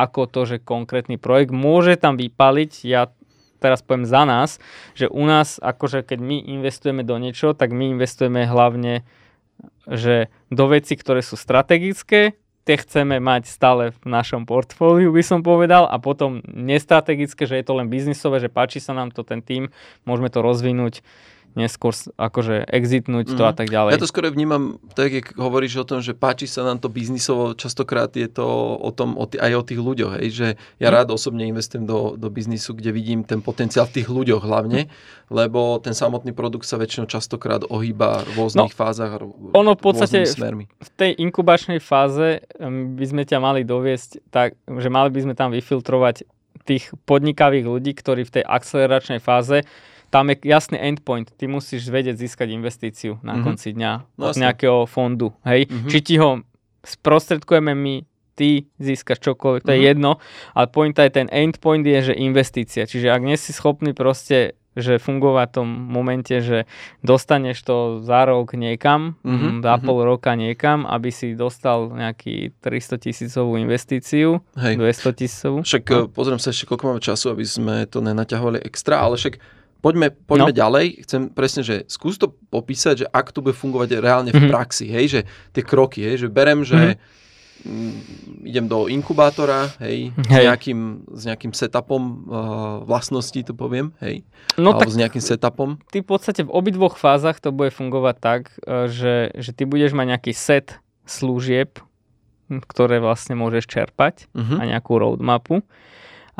ako 0.00 0.26
to, 0.30 0.40
že 0.48 0.64
konkrétny 0.64 1.20
projekt 1.20 1.52
môže 1.52 1.96
tam 2.00 2.16
vypaliť, 2.16 2.72
ja 2.88 3.12
teraz 3.60 3.84
poviem 3.84 4.08
za 4.08 4.24
nás, 4.24 4.56
že 4.96 5.06
u 5.06 5.22
nás, 5.28 5.60
akože 5.60 6.02
keď 6.02 6.18
my 6.18 6.36
investujeme 6.40 7.04
do 7.04 7.20
niečo, 7.20 7.52
tak 7.52 7.76
my 7.76 7.92
investujeme 7.92 8.48
hlavne 8.48 9.04
že 9.84 10.32
do 10.48 10.64
veci, 10.72 10.96
ktoré 10.96 11.20
sú 11.20 11.36
strategické, 11.36 12.40
tie 12.64 12.76
chceme 12.80 13.18
mať 13.18 13.48
stále 13.48 13.90
v 13.90 14.04
našom 14.06 14.44
portfóliu, 14.44 15.10
by 15.10 15.24
som 15.24 15.40
povedal, 15.40 15.88
a 15.88 15.96
potom 15.98 16.44
nestrategické, 16.48 17.48
že 17.48 17.58
je 17.58 17.64
to 17.66 17.76
len 17.76 17.88
biznisové, 17.88 18.38
že 18.40 18.52
páči 18.52 18.78
sa 18.78 18.92
nám 18.92 19.10
to 19.10 19.24
ten 19.24 19.40
tým, 19.40 19.72
môžeme 20.04 20.28
to 20.28 20.44
rozvinúť 20.44 21.02
neskôr 21.58 21.90
akože 22.14 22.66
exitnúť 22.70 23.34
to 23.34 23.42
mm. 23.42 23.48
a 23.48 23.52
mhm. 23.52 23.58
tak 23.58 23.68
ďalej. 23.70 23.90
Ja 23.94 24.02
to 24.02 24.10
skôr 24.10 24.30
vnímam, 24.30 24.78
tak 24.94 25.10
jak 25.10 25.26
hovoríš 25.34 25.82
o 25.82 25.86
tom, 25.86 25.98
že 26.02 26.14
páči 26.14 26.46
sa 26.46 26.62
nám 26.62 26.78
to 26.78 26.86
biznisovo, 26.86 27.54
častokrát 27.58 28.10
je 28.14 28.30
to 28.30 28.46
o 28.78 28.90
tom, 28.94 29.18
o 29.18 29.26
t- 29.26 29.40
aj 29.40 29.52
o 29.58 29.62
tých 29.66 29.80
ľuďoch, 29.80 30.12
hej, 30.22 30.28
že 30.30 30.48
ja 30.78 30.88
mm. 30.90 30.94
rád 30.94 31.08
osobne 31.14 31.46
investujem 31.46 31.86
do, 31.86 32.14
do 32.14 32.28
biznisu, 32.30 32.74
kde 32.76 32.90
vidím 32.94 33.26
ten 33.26 33.42
potenciál 33.42 33.86
v 33.90 34.02
tých 34.02 34.08
ľuďoch 34.08 34.42
hlavne, 34.42 34.86
lebo 35.30 35.78
ten 35.82 35.94
samotný 35.94 36.34
produkt 36.34 36.66
sa 36.66 36.78
väčšinou 36.78 37.10
častokrát 37.10 37.66
ohýba 37.66 38.22
v 38.26 38.30
rôznych 38.38 38.74
no, 38.74 38.78
fázach. 38.78 39.22
Ono 39.54 39.72
v 39.74 39.82
podstate 39.82 40.26
v, 40.26 40.66
v 40.66 40.90
tej 40.94 41.18
inkubačnej 41.18 41.78
fáze 41.82 42.42
by 42.70 43.06
sme 43.06 43.22
ťa 43.26 43.38
mali 43.42 43.62
doviesť 43.66 44.30
tak, 44.30 44.58
že 44.66 44.88
mali 44.90 45.10
by 45.10 45.20
sme 45.26 45.34
tam 45.34 45.50
vyfiltrovať 45.50 46.26
tých 46.70 46.94
podnikavých 47.02 47.66
ľudí, 47.66 47.92
ktorí 47.98 48.22
v 48.22 48.40
tej 48.40 48.44
akceleračnej 48.46 49.18
fáze 49.18 49.66
tam 50.10 50.28
je 50.34 50.36
jasný 50.42 50.76
endpoint. 50.76 51.30
Ty 51.38 51.46
musíš 51.46 51.86
vedieť 51.86 52.18
získať 52.18 52.50
investíciu 52.50 53.22
na 53.22 53.38
mm-hmm. 53.38 53.44
konci 53.46 53.68
dňa 53.78 53.92
no, 54.18 54.24
od 54.30 54.36
nejakého 54.36 54.84
fondu. 54.90 55.30
Hej? 55.46 55.70
Mm-hmm. 55.70 55.90
Či 55.90 55.98
ti 56.02 56.14
ho 56.18 56.42
sprostredkujeme 56.82 57.72
my, 57.72 57.94
ty 58.34 58.66
získaš 58.82 59.22
čokoľvek, 59.22 59.62
to 59.62 59.70
mm-hmm. 59.70 59.78
je 59.78 59.86
mhm. 59.86 59.90
jedno, 59.94 60.10
ale 60.56 60.66
pointa 60.72 61.06
je 61.06 61.12
ten 61.12 61.28
endpoint 61.30 61.86
je, 61.86 62.12
že 62.12 62.14
investícia. 62.18 62.88
Čiže 62.88 63.12
ak 63.12 63.22
nie 63.22 63.38
si 63.38 63.54
schopný 63.54 63.94
proste 63.94 64.58
že 64.78 65.02
fungovať 65.02 65.46
v 65.50 65.54
tom 65.58 65.68
momente, 65.68 66.30
že 66.38 66.70
dostaneš 67.02 67.58
to 67.66 67.76
za 68.06 68.22
rok 68.22 68.54
niekam, 68.54 69.18
mm-hmm, 69.26 69.66
za 69.66 69.74
pol 69.82 70.06
roka 70.06 70.38
niekam, 70.38 70.86
aby 70.86 71.10
si 71.10 71.34
dostal 71.34 71.90
nejaký 71.90 72.54
300 72.62 73.02
tisícovú 73.02 73.58
investíciu, 73.58 74.38
Hej. 74.54 74.78
200 74.78 75.20
tisícovú. 75.20 75.58
Však 75.66 75.82
no. 75.90 76.06
pozriem 76.06 76.38
sa 76.38 76.54
ešte, 76.54 76.70
koľko 76.70 76.86
máme 76.86 77.02
času, 77.02 77.34
aby 77.34 77.42
sme 77.42 77.82
to 77.90 77.98
nenaťahovali 77.98 78.62
extra, 78.62 79.02
ale 79.02 79.18
však 79.18 79.42
poďme, 79.80 80.12
poďme 80.12 80.52
no. 80.52 80.60
ďalej. 80.60 80.86
Chcem 81.08 81.20
presne, 81.32 81.62
že 81.64 81.76
skús 81.88 82.20
to 82.20 82.36
popísať, 82.52 82.94
že 83.04 83.06
ak 83.08 83.32
to 83.32 83.40
bude 83.40 83.56
fungovať 83.56 83.98
reálne 83.98 84.30
v 84.30 84.36
mm-hmm. 84.36 84.52
praxi, 84.52 84.86
hej, 84.92 85.06
že 85.08 85.20
tie 85.56 85.64
kroky, 85.64 86.04
hej, 86.04 86.24
že 86.24 86.28
berem, 86.28 86.62
že 86.62 87.00
mm-hmm. 87.00 88.46
idem 88.46 88.66
do 88.68 88.86
inkubátora, 88.86 89.72
hej, 89.82 90.12
hej. 90.14 90.44
S, 90.44 90.46
nejakým, 90.46 90.80
s 91.10 91.22
nejakým 91.26 91.52
setupom 91.56 92.02
uh, 92.02 92.16
vlastností, 92.84 93.42
to 93.42 93.56
poviem, 93.56 93.96
hej, 94.04 94.22
no 94.60 94.76
alebo 94.76 94.86
tak, 94.86 94.92
s 94.92 94.96
nejakým 95.00 95.24
setupom. 95.24 95.68
Ty 95.88 96.04
v 96.04 96.08
podstate 96.08 96.40
v 96.44 96.52
obidvoch 96.52 97.00
fázach 97.00 97.40
to 97.40 97.50
bude 97.50 97.72
fungovať 97.72 98.16
tak, 98.20 98.40
uh, 98.64 98.86
že, 98.86 99.32
že 99.34 99.50
ty 99.56 99.64
budeš 99.64 99.96
mať 99.96 100.06
nejaký 100.16 100.32
set 100.36 100.78
služieb, 101.08 101.80
ktoré 102.50 102.98
vlastne 102.98 103.38
môžeš 103.38 103.64
čerpať 103.70 104.26
uh-huh. 104.34 104.58
a 104.58 104.62
nejakú 104.66 104.98
roadmapu 104.98 105.62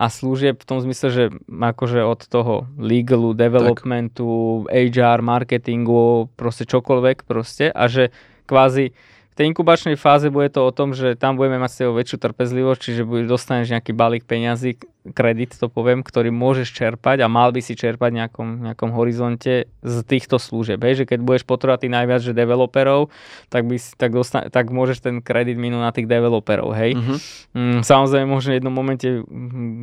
a 0.00 0.08
služieb 0.08 0.56
v 0.56 0.64
tom 0.64 0.80
zmysle, 0.80 1.08
že 1.12 1.24
akože 1.52 2.00
od 2.00 2.24
toho 2.24 2.64
legalu, 2.80 3.36
developmentu, 3.36 4.64
tak. 4.64 4.96
HR, 4.96 5.20
marketingu, 5.20 6.32
proste 6.40 6.64
čokoľvek 6.64 7.28
proste 7.28 7.68
a 7.68 7.84
že 7.84 8.08
kvázi 8.48 8.96
v 9.30 9.34
tej 9.36 9.44
inkubačnej 9.52 10.00
fáze 10.00 10.32
bude 10.32 10.48
to 10.48 10.64
o 10.64 10.72
tom, 10.72 10.96
že 10.96 11.20
tam 11.20 11.36
budeme 11.36 11.60
mať 11.60 11.70
s 11.70 11.78
väčšiu 11.84 12.16
trpezlivosť, 12.16 12.80
čiže 12.80 13.02
dostaneš 13.28 13.76
nejaký 13.76 13.92
balík 13.92 14.24
peňazí, 14.24 14.80
kredit 15.00 15.56
to 15.56 15.72
poviem, 15.72 16.04
ktorý 16.04 16.28
môžeš 16.28 16.68
čerpať 16.76 17.24
a 17.24 17.32
mal 17.32 17.56
by 17.56 17.64
si 17.64 17.72
čerpať 17.72 18.10
v 18.12 18.18
nejakom, 18.20 18.48
nejakom 18.68 18.90
horizonte 18.92 19.72
z 19.80 19.96
týchto 20.04 20.36
služieb. 20.36 20.76
Hej, 20.84 21.04
že 21.04 21.08
keď 21.08 21.18
budeš 21.24 21.44
potrebovať 21.48 21.88
najviac, 21.88 22.20
že 22.20 22.36
developerov, 22.36 23.08
tak, 23.48 23.64
by 23.64 23.80
si, 23.80 23.96
tak, 23.96 24.12
dostane, 24.12 24.52
tak 24.52 24.68
môžeš 24.68 25.00
ten 25.00 25.16
kredit 25.24 25.56
minúť 25.56 25.82
na 25.82 25.92
tých 25.96 26.04
developerov. 26.04 26.76
Hej. 26.76 27.00
Uh-huh. 27.00 27.16
Mm, 27.56 27.80
samozrejme, 27.80 28.28
možno 28.28 28.52
v 28.52 28.58
jednom 28.60 28.74
momente 28.74 29.08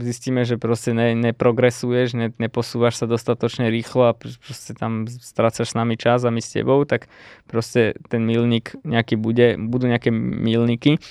zistíme, 0.05 0.45
že 0.45 0.61
proste 0.61 0.93
ne, 0.93 1.17
neprogresuješ, 1.17 2.13
ne, 2.13 2.29
neposúvaš 2.37 3.01
sa 3.01 3.09
dostatočne 3.09 3.73
rýchlo 3.73 4.13
a 4.13 4.17
proste 4.17 4.77
tam 4.77 5.09
strácaš 5.09 5.73
s 5.73 5.77
nami 5.77 5.97
čas 5.97 6.21
a 6.21 6.29
my 6.29 6.39
s 6.39 6.53
tebou, 6.53 6.85
tak 6.85 7.09
proste 7.49 7.97
ten 8.13 8.21
milník 8.21 8.77
nejaký 8.85 9.17
bude, 9.17 9.57
budú 9.57 9.89
nejaké 9.89 10.13
milníky. 10.13 11.01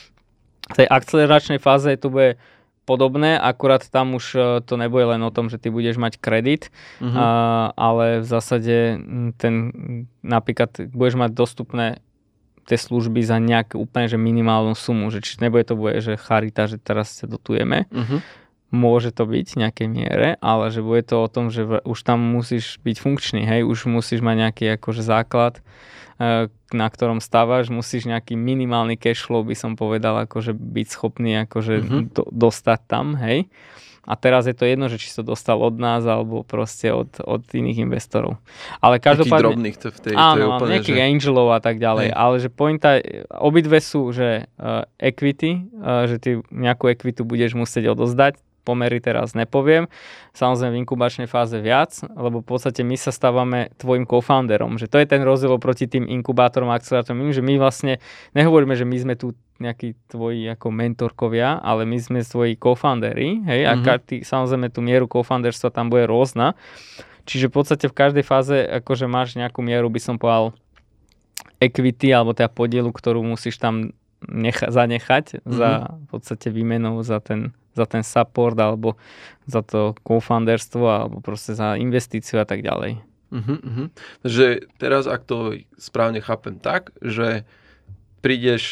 V 0.66 0.75
tej 0.75 0.87
akceleračnej 0.90 1.62
fáze 1.62 1.95
to 1.99 2.11
bude 2.11 2.38
podobné, 2.87 3.35
akurát 3.35 3.83
tam 3.90 4.14
už 4.14 4.25
e, 4.33 4.40
to 4.62 4.79
nebude 4.79 5.05
len 5.05 5.20
o 5.27 5.35
tom, 5.35 5.51
že 5.51 5.59
ty 5.59 5.75
budeš 5.75 5.99
mať 5.99 6.22
kredit, 6.22 6.70
uh-huh. 7.03 7.12
a, 7.12 7.27
ale 7.75 8.22
v 8.22 8.27
zásade 8.27 8.77
ten 9.37 9.55
napríklad 10.22 10.94
budeš 10.94 11.18
mať 11.18 11.31
dostupné 11.35 11.87
tie 12.66 12.79
služby 12.79 13.22
za 13.22 13.42
nejakú 13.42 13.83
úplne 13.83 14.07
že 14.11 14.18
minimálnu 14.18 14.75
sumu, 14.75 15.11
že 15.11 15.22
či 15.22 15.38
nebude 15.38 15.66
to 15.66 15.75
bude, 15.79 15.99
že 16.03 16.18
charita, 16.18 16.70
že 16.70 16.79
teraz 16.79 17.14
sa 17.18 17.27
dotujeme. 17.27 17.90
Uh-huh. 17.90 18.22
Môže 18.74 19.14
to 19.14 19.31
byť 19.31 19.46
v 19.55 19.61
nejakej 19.62 19.88
miere, 19.88 20.29
ale 20.42 20.74
že 20.74 20.83
bude 20.83 21.07
to 21.07 21.22
o 21.22 21.31
tom, 21.31 21.55
že 21.55 21.62
už 21.87 21.98
tam 22.02 22.18
musíš 22.18 22.83
byť 22.83 22.96
funkčný, 22.98 23.46
hej, 23.46 23.62
už 23.62 23.87
musíš 23.87 24.26
mať 24.26 24.37
nejaký 24.42 24.64
akože 24.74 25.07
základ, 25.07 25.62
E, 26.16 26.48
na 26.72 26.88
ktorom 26.88 27.20
stávaš, 27.20 27.68
musíš 27.68 28.09
nejaký 28.09 28.40
minimálny 28.40 28.96
cash 28.96 29.20
flow, 29.20 29.44
by 29.44 29.52
som 29.52 29.76
povedal, 29.76 30.16
akože 30.24 30.57
byť 30.57 30.87
schopný 30.88 31.44
akože 31.44 31.74
mm-hmm. 31.85 32.02
do, 32.16 32.24
dostať 32.33 32.81
tam, 32.88 33.20
hej. 33.20 33.52
A 34.07 34.14
teraz 34.14 34.46
je 34.46 34.55
to 34.55 34.64
jedno, 34.64 34.87
že 34.87 35.02
či 35.02 35.11
sa 35.11 35.26
dostal 35.26 35.59
od 35.59 35.76
nás 35.76 36.07
alebo 36.07 36.46
proste 36.46 36.94
od, 36.94 37.11
od 37.26 37.42
iných 37.50 37.90
investorov. 37.90 38.38
Ale 38.79 39.02
každopádne... 39.02 39.50
drobných 39.50 39.76
to 39.83 39.90
v 39.90 39.98
tej, 39.98 40.12
áno, 40.14 40.33
to 40.33 40.38
je 40.38 40.46
úplne, 40.46 40.72
nejakých 40.79 40.98
že... 41.02 41.05
angelov 41.11 41.48
a 41.50 41.61
tak 41.61 41.76
ďalej. 41.83 42.09
Hej. 42.09 42.16
Ale 42.16 42.35
že 42.38 42.48
pointa, 42.48 42.90
obidve 43.35 43.83
sú, 43.83 44.14
že 44.14 44.46
uh, 44.62 44.87
equity, 45.02 45.68
uh, 45.74 46.07
že 46.07 46.22
ty 46.22 46.31
nejakú 46.55 46.87
equity 46.87 47.26
budeš 47.26 47.59
musieť 47.59 47.98
odozdať, 47.98 48.38
pomery 48.66 48.98
teraz 48.98 49.38
nepoviem. 49.38 49.87
Samozrejme 50.35 50.74
v 50.74 50.81
inkubačnej 50.83 51.31
fáze 51.31 51.55
viac, 51.62 51.94
lebo 52.02 52.42
v 52.42 52.46
podstate 52.50 52.83
my 52.83 52.98
sa 52.98 53.14
stávame 53.14 53.70
tvojim 53.79 54.02
co-founderom. 54.11 54.83
Že 54.83 54.90
to 54.90 54.96
je 54.98 55.07
ten 55.07 55.22
rozdiel 55.22 55.55
proti 55.62 55.87
tým 55.87 56.11
inkubátorom 56.11 56.66
a 56.74 56.83
akcelerátorom, 56.83 57.31
že 57.31 57.46
my 57.46 57.55
vlastne 57.62 58.02
nehovoríme, 58.35 58.74
že 58.74 58.83
my 58.83 58.96
sme 58.98 59.14
tu 59.14 59.38
nejakí 59.62 59.96
tvoji 60.11 60.50
ako 60.52 60.68
mentorkovia, 60.68 61.62
ale 61.62 61.87
my 61.88 61.96
sme 61.96 62.20
tvoji 62.20 62.59
co-foundery, 62.61 63.40
hej, 63.46 63.61
mm-hmm. 63.64 63.88
a 63.88 63.96
ty, 64.02 64.20
samozrejme 64.20 64.68
tú 64.68 64.85
mieru 64.85 65.09
co-founderstva 65.09 65.72
tam 65.72 65.88
bude 65.88 66.05
rôzna. 66.05 66.59
Čiže 67.24 67.48
v 67.48 67.55
podstate 67.57 67.87
v 67.88 67.96
každej 67.96 68.24
fáze 68.26 68.52
akože 68.52 69.09
máš 69.09 69.35
nejakú 69.35 69.64
mieru, 69.64 69.88
by 69.88 70.00
som 70.02 70.20
povedal, 70.20 70.52
equity 71.57 72.12
alebo 72.12 72.37
teda 72.37 72.52
podielu, 72.52 72.92
ktorú 72.92 73.24
musíš 73.24 73.57
tam 73.57 73.96
necha- 74.24 74.68
zanechať 74.68 75.40
mm-hmm. 75.40 75.52
za 75.57 75.70
v 75.90 76.07
podstate 76.09 76.48
výmenou 76.52 77.00
za 77.00 77.18
ten 77.24 77.57
za 77.77 77.85
ten 77.85 78.01
support 78.01 78.57
alebo 78.57 78.97
za 79.45 79.61
to 79.61 79.93
co-founderstvo 80.01 80.85
alebo 80.89 81.21
proste 81.21 81.53
za 81.53 81.77
investíciu 81.77 82.41
a 82.41 82.49
tak 82.49 82.65
ďalej. 82.65 83.05
Uh-huh, 83.31 83.59
uh-huh. 83.61 83.87
Takže 84.25 84.71
teraz, 84.81 85.05
ak 85.05 85.29
to 85.29 85.61
správne 85.77 86.25
chápem 86.25 86.57
tak, 86.57 86.95
že 87.05 87.45
prídeš 88.25 88.65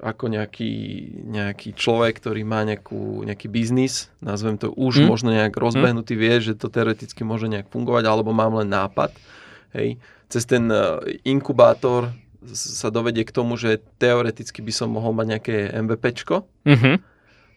ako 0.00 0.32
nejaký, 0.32 0.72
nejaký 1.28 1.76
človek, 1.76 2.16
ktorý 2.16 2.48
má 2.48 2.64
nejakú, 2.64 3.26
nejaký 3.28 3.50
biznis, 3.52 4.08
nazvem 4.24 4.56
to 4.56 4.72
už 4.72 5.04
mm. 5.04 5.06
možno 5.08 5.28
nejak 5.36 5.52
rozbehnutý, 5.52 6.16
mm. 6.16 6.20
vie, 6.20 6.34
že 6.40 6.52
to 6.56 6.72
teoreticky 6.72 7.20
môže 7.20 7.44
nejak 7.44 7.68
fungovať, 7.68 8.08
alebo 8.08 8.32
mám 8.32 8.56
len 8.64 8.72
nápad. 8.72 9.12
Hej. 9.76 10.00
Cez 10.32 10.48
ten 10.48 10.64
uh, 10.72 11.04
inkubátor 11.28 12.08
sa 12.56 12.88
dovedie 12.88 13.28
k 13.28 13.36
tomu, 13.36 13.60
že 13.60 13.84
teoreticky 14.00 14.64
by 14.64 14.72
som 14.72 14.88
mohol 14.88 15.12
mať 15.12 15.26
nejaké 15.28 15.56
MVPčko. 15.76 16.48
Mm-hmm 16.64 17.11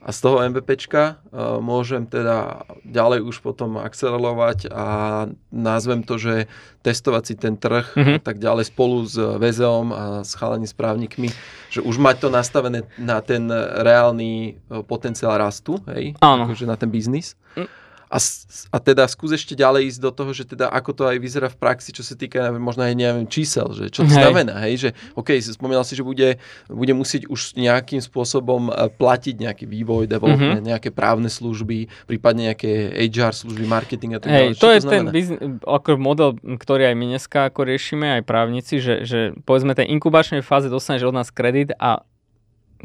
a 0.05 0.09
z 0.13 0.19
toho 0.21 0.37
MVPčka 0.45 1.17
uh, 1.17 1.57
môžem 1.57 2.05
teda 2.05 2.61
ďalej 2.85 3.25
už 3.25 3.41
potom 3.41 3.81
akcelerovať 3.81 4.69
a 4.69 4.85
názvem 5.49 6.05
to, 6.05 6.21
že 6.21 6.45
testovať 6.85 7.23
si 7.25 7.33
ten 7.33 7.57
trh 7.57 7.89
mm-hmm. 7.97 8.17
a 8.17 8.21
tak 8.21 8.37
ďalej 8.37 8.69
spolu 8.69 9.01
s 9.09 9.17
VZOM 9.17 9.89
a 9.89 10.03
s 10.21 10.37
chalani 10.37 10.69
správnikmi, 10.69 11.33
že 11.73 11.81
už 11.81 11.97
mať 11.97 12.21
to 12.21 12.27
nastavené 12.29 12.85
na 13.01 13.17
ten 13.25 13.49
reálny 13.81 14.61
uh, 14.69 14.85
potenciál 14.85 15.41
rastu, 15.41 15.81
hej, 15.89 16.13
Áno. 16.21 16.45
akože 16.45 16.69
na 16.69 16.77
ten 16.77 16.93
biznis. 16.93 17.33
Mm 17.57 17.84
a, 18.05 18.17
a 18.71 18.77
teda 18.77 19.09
skús 19.09 19.33
ešte 19.33 19.57
ďalej 19.57 19.95
ísť 19.95 19.99
do 19.99 20.11
toho, 20.13 20.31
že 20.31 20.45
teda 20.45 20.69
ako 20.69 20.91
to 20.93 21.03
aj 21.09 21.17
vyzerá 21.17 21.47
v 21.49 21.57
praxi, 21.57 21.89
čo 21.89 22.05
sa 22.05 22.13
týka 22.13 22.37
neviem, 22.37 22.61
možno 22.61 22.85
aj 22.85 22.93
neviem, 22.93 23.25
čísel, 23.25 23.73
že 23.73 23.89
čo 23.89 24.05
to 24.05 24.13
hej. 24.13 24.21
znamená, 24.21 24.61
hej, 24.69 24.75
že 24.77 24.89
OK, 25.17 25.33
spomínal 25.41 25.81
si, 25.81 25.97
že 25.97 26.05
bude, 26.05 26.37
bude 26.69 26.93
musieť 26.93 27.25
už 27.25 27.57
nejakým 27.57 27.99
spôsobom 27.99 28.69
e, 28.69 28.89
platiť 28.93 29.35
nejaký 29.41 29.65
vývoj, 29.65 30.05
development, 30.05 30.61
mm-hmm. 30.61 30.71
nejaké 30.71 30.89
právne 30.93 31.27
služby, 31.27 31.89
prípadne 32.05 32.53
nejaké 32.53 32.93
HR 33.09 33.33
služby, 33.33 33.65
marketing 33.65 34.15
a 34.15 34.19
tak 34.21 34.29
ďalej. 34.29 34.53
to, 34.55 34.61
to 34.61 34.69
je 34.69 34.79
znamená? 34.85 34.93
ten 34.93 35.03
bizn- 35.09 35.39
ako 35.65 35.89
model, 35.97 36.29
ktorý 36.37 36.93
aj 36.93 36.95
my 36.95 37.05
dneska 37.17 37.49
ako 37.49 37.65
riešime, 37.65 38.21
aj 38.21 38.23
právnici, 38.23 38.77
že, 38.77 39.01
že 39.01 39.33
povedzme 39.43 39.73
tej 39.73 39.89
inkubačnej 39.97 40.45
fáze 40.45 40.69
dostaneš 40.69 41.09
od 41.09 41.15
nás 41.17 41.29
kredit 41.33 41.73
a 41.81 42.05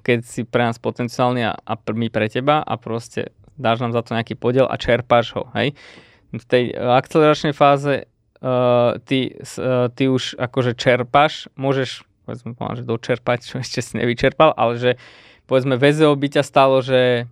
keď 0.01 0.19
si 0.25 0.47
pre 0.47 0.65
nás 0.65 0.79
potenciálny 0.79 1.45
a, 1.45 1.53
a 1.55 1.75
my 1.93 2.09
pre 2.09 2.31
teba 2.31 2.63
a 2.63 2.75
proste 2.79 3.35
dáš 3.61 3.85
nám 3.85 3.93
za 3.93 4.01
to 4.01 4.17
nejaký 4.17 4.35
podiel 4.35 4.65
a 4.65 4.81
čerpáš 4.81 5.37
ho. 5.37 5.47
Hej? 5.53 5.77
V 6.33 6.45
tej 6.49 6.73
akceleračnej 6.73 7.53
fáze 7.53 8.09
uh, 8.41 8.97
ty, 9.05 9.37
uh, 9.37 9.93
ty 9.93 10.09
už 10.09 10.41
akože 10.41 10.73
čerpáš, 10.75 11.53
môžeš 11.61 12.09
povedzme, 12.25 12.55
že 12.79 12.85
dočerpať, 12.87 13.39
čo 13.49 13.55
ešte 13.61 13.81
si 13.83 13.93
nevyčerpal, 13.99 14.55
ale 14.55 14.79
že 14.79 14.91
povedzme 15.51 15.77
VZO 15.77 16.15
by 16.15 16.29
ťa 16.41 16.43
stalo, 16.47 16.81
že 16.81 17.27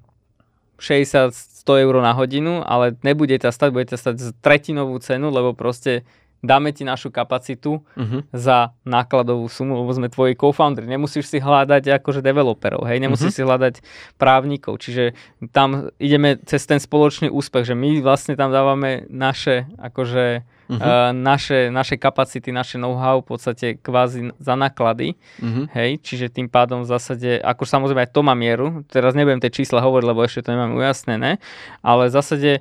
60-100 0.78 1.34
eur 1.66 1.94
na 1.98 2.14
hodinu, 2.14 2.62
ale 2.62 2.94
nebude 3.02 3.34
ťa 3.34 3.50
stať, 3.50 3.68
bude 3.74 3.86
ťa 3.90 3.98
stať 3.98 4.14
tretinovú 4.38 4.94
cenu, 5.02 5.30
lebo 5.30 5.54
proste 5.54 6.06
dáme 6.38 6.70
ti 6.70 6.86
našu 6.86 7.10
kapacitu 7.10 7.82
uh-huh. 7.98 8.22
za 8.30 8.70
nákladovú 8.86 9.50
sumu, 9.50 9.82
lebo 9.82 9.90
sme 9.90 10.06
tvoji 10.06 10.38
co-founders. 10.38 10.86
Nemusíš 10.86 11.26
si 11.26 11.38
hľadať 11.42 11.90
akože 11.98 12.22
developerov, 12.22 12.86
hej, 12.86 13.02
nemusíš 13.02 13.34
uh-huh. 13.34 13.42
si 13.42 13.46
hľadať 13.46 13.74
právnikov. 14.16 14.78
Čiže 14.78 15.18
tam 15.50 15.90
ideme 15.98 16.38
cez 16.46 16.62
ten 16.62 16.78
spoločný 16.78 17.26
úspech, 17.26 17.66
že 17.66 17.74
my 17.74 17.98
vlastne 17.98 18.38
tam 18.38 18.54
dávame 18.54 19.10
naše 19.10 19.66
akože 19.82 20.46
uh-huh. 20.70 20.78
uh, 20.78 21.10
naše, 21.10 21.74
naše 21.74 21.98
kapacity, 21.98 22.54
naše 22.54 22.78
know-how 22.78 23.18
v 23.18 23.34
podstate 23.34 23.66
kvázi 23.82 24.30
za 24.38 24.54
náklady. 24.54 25.18
Uh-huh. 25.42 25.66
Hej, 25.74 26.06
čiže 26.06 26.30
tým 26.30 26.46
pádom 26.46 26.86
v 26.86 26.90
zásade, 26.94 27.42
ako 27.42 27.66
samozrejme 27.66 28.06
aj 28.06 28.14
to 28.14 28.22
má 28.22 28.38
mieru, 28.38 28.86
teraz 28.86 29.18
nebudem 29.18 29.42
tie 29.42 29.50
čísla 29.50 29.82
hovoriť, 29.82 30.06
lebo 30.06 30.22
ešte 30.22 30.46
to 30.46 30.54
nemám 30.54 30.78
ujasnené, 30.78 31.42
ale 31.82 32.06
v 32.06 32.14
zásade 32.14 32.52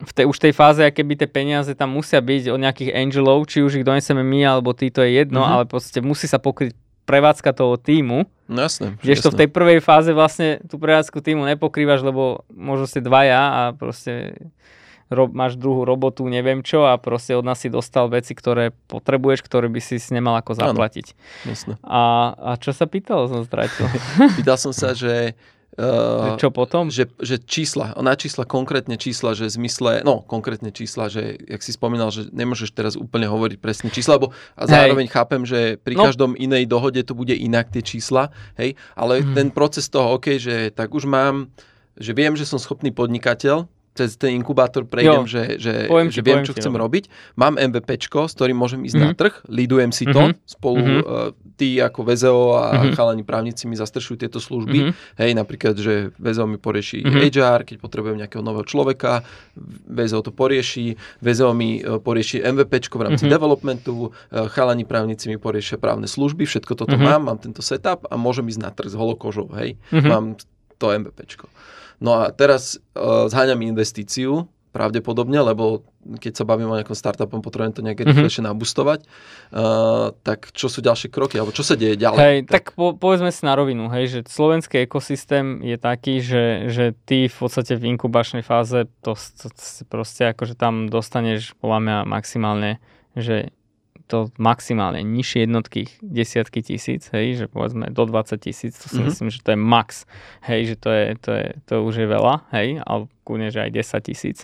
v 0.00 0.12
tej, 0.16 0.24
už 0.26 0.38
tej 0.40 0.52
fáze, 0.56 0.80
aké 0.80 1.04
by 1.04 1.14
tie 1.16 1.28
peniaze 1.28 1.72
tam 1.76 1.92
musia 1.92 2.24
byť 2.24 2.48
od 2.48 2.60
nejakých 2.60 2.90
angelov, 2.96 3.44
či 3.44 3.60
už 3.60 3.80
ich 3.80 3.86
doneseme 3.86 4.24
my, 4.24 4.40
alebo 4.48 4.72
ty, 4.72 4.88
to 4.88 5.04
je 5.04 5.20
jedno, 5.20 5.44
mm-hmm. 5.44 5.54
ale 5.60 5.64
proste 5.68 6.00
musí 6.00 6.24
sa 6.24 6.40
pokryť 6.40 6.72
prevádzka 7.04 7.50
toho 7.52 7.74
týmu. 7.76 8.24
No 8.46 8.60
jasné. 8.64 8.94
Kdežto 9.02 9.34
v 9.34 9.44
tej 9.44 9.48
prvej 9.50 9.80
fáze 9.82 10.14
vlastne 10.14 10.62
tú 10.70 10.78
prevádzku 10.78 11.18
týmu 11.20 11.42
nepokrývaš, 11.42 12.06
lebo 12.06 12.46
možno 12.54 12.86
ste 12.86 13.02
dvaja 13.02 13.42
a 13.50 13.62
proste 13.74 14.38
ro- 15.10 15.30
máš 15.30 15.58
druhú 15.58 15.82
robotu, 15.82 16.22
neviem 16.30 16.62
čo 16.62 16.86
a 16.86 16.94
proste 16.96 17.34
od 17.34 17.42
nás 17.42 17.58
si 17.58 17.68
dostal 17.68 18.06
veci, 18.06 18.32
ktoré 18.32 18.70
potrebuješ, 18.86 19.42
ktoré 19.42 19.66
by 19.66 19.80
si 19.82 19.98
nemal 20.14 20.38
ako 20.38 20.54
zaplatiť. 20.54 21.06
Áno, 21.12 21.50
jasné. 21.50 21.72
A, 21.82 22.32
a 22.38 22.50
čo 22.56 22.70
sa 22.70 22.86
pýtal, 22.86 23.26
som 23.26 23.42
ztratil. 23.42 23.90
Pýtal 24.38 24.56
som 24.56 24.70
sa, 24.70 24.94
že 24.94 25.34
Uh, 25.78 26.34
čo 26.34 26.50
potom? 26.50 26.90
Že, 26.90 27.14
že 27.22 27.38
čísla, 27.38 27.94
na 28.02 28.18
čísla, 28.18 28.42
konkrétne 28.42 28.98
čísla, 28.98 29.38
že 29.38 29.46
zmysle, 29.46 30.02
no 30.02 30.18
konkrétne 30.26 30.74
čísla, 30.74 31.06
že 31.06 31.38
jak 31.46 31.62
si 31.62 31.70
spomínal, 31.70 32.10
že 32.10 32.26
nemôžeš 32.34 32.74
teraz 32.74 32.98
úplne 32.98 33.30
hovoriť 33.30 33.58
presne 33.62 33.86
čísla, 33.86 34.18
lebo 34.18 34.34
a 34.58 34.66
zároveň 34.66 35.06
hej. 35.06 35.14
chápem, 35.14 35.42
že 35.46 35.78
pri 35.78 35.94
no. 35.94 36.10
každom 36.10 36.34
inej 36.34 36.66
dohode 36.66 36.98
to 37.06 37.14
bude 37.14 37.32
inak 37.32 37.70
tie 37.70 37.86
čísla, 37.86 38.34
hej, 38.58 38.74
ale 38.98 39.22
hmm. 39.22 39.34
ten 39.38 39.48
proces 39.54 39.86
toho, 39.86 40.18
OK, 40.18 40.42
že 40.42 40.74
tak 40.74 40.90
už 40.90 41.06
mám, 41.06 41.46
že 41.94 42.18
viem, 42.18 42.34
že 42.34 42.50
som 42.50 42.58
schopný 42.58 42.90
podnikateľ, 42.90 43.70
cez 43.90 44.14
ten 44.14 44.38
inkubátor 44.38 44.86
prejdem, 44.86 45.26
jo, 45.26 45.30
že, 45.30 45.42
že, 45.58 45.72
poviem 45.90 46.08
že 46.14 46.22
viem, 46.22 46.46
čo 46.46 46.54
chcem 46.54 46.70
robiť. 46.70 47.34
Mám 47.34 47.58
MVPčko, 47.58 48.30
s 48.30 48.38
ktorým 48.38 48.54
môžem 48.54 48.86
ísť 48.86 48.96
mm-hmm. 48.96 49.12
na 49.12 49.18
trh, 49.18 49.34
lidujem 49.50 49.90
si 49.90 50.06
to, 50.06 50.30
mm-hmm. 50.30 50.46
spolu 50.46 50.78
mm-hmm. 50.78 50.98
Uh, 51.00 51.30
tí 51.58 51.82
ako 51.82 52.06
VZO 52.06 52.40
a 52.54 52.64
mm-hmm. 52.70 52.94
chalani 52.94 53.24
právnici 53.26 53.66
mi 53.66 53.74
zastrešujú 53.74 54.22
tieto 54.22 54.38
služby. 54.38 54.78
Mm-hmm. 54.78 55.18
Hej, 55.18 55.30
napríklad, 55.34 55.74
že 55.74 56.14
VZO 56.16 56.46
mi 56.46 56.56
porieši 56.62 57.02
mm-hmm. 57.02 57.22
HR, 57.34 57.60
keď 57.66 57.76
potrebujem 57.82 58.16
nejakého 58.22 58.40
nového 58.46 58.64
človeka, 58.64 59.26
VZO 59.90 60.22
to 60.22 60.30
porieši, 60.30 60.94
VZO 61.18 61.50
mi 61.50 61.82
uh, 61.82 61.98
porieši 61.98 62.46
MVPčko 62.46 62.94
v 62.94 63.10
rámci 63.10 63.26
mm-hmm. 63.26 63.34
developmentu, 63.34 63.94
uh, 64.08 64.46
chalani 64.54 64.86
právnici 64.86 65.26
mi 65.26 65.36
poriešia 65.36 65.82
právne 65.82 66.06
služby, 66.06 66.46
všetko 66.46 66.78
toto 66.78 66.94
mm-hmm. 66.94 67.10
mám, 67.10 67.22
mám 67.26 67.38
tento 67.42 67.60
setup 67.60 68.06
a 68.06 68.14
môžem 68.14 68.46
ísť 68.46 68.60
na 68.62 68.70
trh 68.70 68.86
s 68.86 68.94
holokožou, 68.94 69.50
hej. 69.58 69.74
Mm-hmm. 69.90 70.08
Mám 70.08 70.38
to 70.78 70.86
MVPčko. 70.94 71.50
No 72.00 72.16
a 72.16 72.32
teraz 72.32 72.80
uh, 72.96 73.28
zháňam 73.28 73.60
investíciu, 73.60 74.48
pravdepodobne, 74.70 75.42
lebo 75.42 75.82
keď 76.00 76.32
sa 76.40 76.44
bavím 76.46 76.70
o 76.70 76.78
nejakom 76.78 76.94
startupom, 76.94 77.42
potrebujem 77.42 77.74
to 77.74 77.82
nejaké 77.84 78.06
mm-hmm. 78.06 78.16
rýchlejšie 78.16 78.42
nabustovať. 78.46 79.04
Uh, 79.50 80.14
tak 80.22 80.54
čo 80.54 80.70
sú 80.70 80.80
ďalšie 80.80 81.10
kroky, 81.10 81.36
alebo 81.36 81.52
čo 81.52 81.66
sa 81.66 81.74
deje 81.74 81.98
ďalej? 81.98 82.18
Hej, 82.18 82.38
tak, 82.46 82.72
tak 82.72 82.78
po, 82.78 82.94
povedzme 82.94 83.28
si 83.34 83.42
na 83.44 83.58
rovinu, 83.58 83.90
hej, 83.90 84.08
že 84.08 84.18
slovenský 84.30 84.86
ekosystém 84.86 85.60
je 85.60 85.76
taký, 85.76 86.22
že, 86.22 86.70
že 86.70 86.84
ty 87.04 87.26
v 87.26 87.36
podstate 87.36 87.76
v 87.76 87.98
inkubačnej 87.98 88.46
fáze 88.46 88.86
to, 89.02 89.12
to, 89.18 89.46
to 89.50 89.82
proste 89.90 90.32
akože 90.32 90.54
tam 90.54 90.86
dostaneš 90.86 91.58
podľa 91.58 91.78
mňa 91.82 91.96
maximálne, 92.06 92.78
že 93.18 93.50
to 94.10 94.34
maximálne 94.42 94.98
nižšie 95.06 95.46
jednotky 95.46 95.86
desiatky 96.02 96.66
tisíc, 96.66 97.06
hej, 97.14 97.38
že 97.38 97.46
povedzme 97.46 97.94
do 97.94 98.02
20 98.02 98.34
tisíc, 98.42 98.74
to 98.74 98.90
si 98.90 98.98
mm-hmm. 98.98 99.06
myslím, 99.06 99.28
že 99.30 99.38
to 99.46 99.54
je 99.54 99.58
max, 99.58 99.88
hej, 100.42 100.74
že 100.74 100.76
to, 100.76 100.90
je, 100.90 101.06
to, 101.22 101.30
je, 101.30 101.46
to 101.70 101.74
už 101.86 101.94
je 102.02 102.06
veľa, 102.10 102.34
hej, 102.50 102.82
ale 102.82 103.06
kúne, 103.22 103.54
že 103.54 103.62
aj 103.62 103.70
10 103.78 104.08
tisíc. 104.10 104.38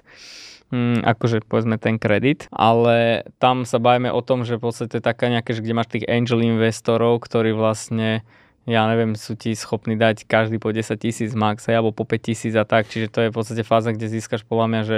Mm, 0.71 1.03
akože 1.03 1.47
povedzme 1.47 1.79
ten 1.79 1.99
kredit, 1.99 2.51
ale 2.51 3.27
tam 3.39 3.63
sa 3.63 3.79
bavíme 3.79 4.11
o 4.11 4.23
tom, 4.23 4.43
že 4.43 4.59
v 4.59 4.71
podstate 4.71 4.99
taká 4.99 5.31
nejaké, 5.31 5.55
že 5.55 5.63
kde 5.63 5.75
máš 5.79 5.91
tých 5.95 6.07
angel 6.11 6.43
investorov, 6.43 7.23
ktorí 7.23 7.55
vlastne 7.55 8.27
ja 8.67 8.83
neviem, 8.91 9.15
sú 9.15 9.39
ti 9.39 9.55
schopní 9.55 9.95
dať 9.95 10.27
každý 10.27 10.59
po 10.59 10.75
10 10.75 10.91
tisíc 10.99 11.31
max, 11.39 11.71
alebo 11.71 11.95
po 11.95 12.03
5 12.03 12.19
tisíc 12.19 12.55
a 12.59 12.67
tak, 12.67 12.91
čiže 12.91 13.15
to 13.15 13.19
je 13.23 13.31
v 13.31 13.37
podstate 13.39 13.63
fáza, 13.63 13.95
kde 13.95 14.11
získaš 14.11 14.43
podľa 14.43 14.67
mňa, 14.67 14.83
že 14.83 14.97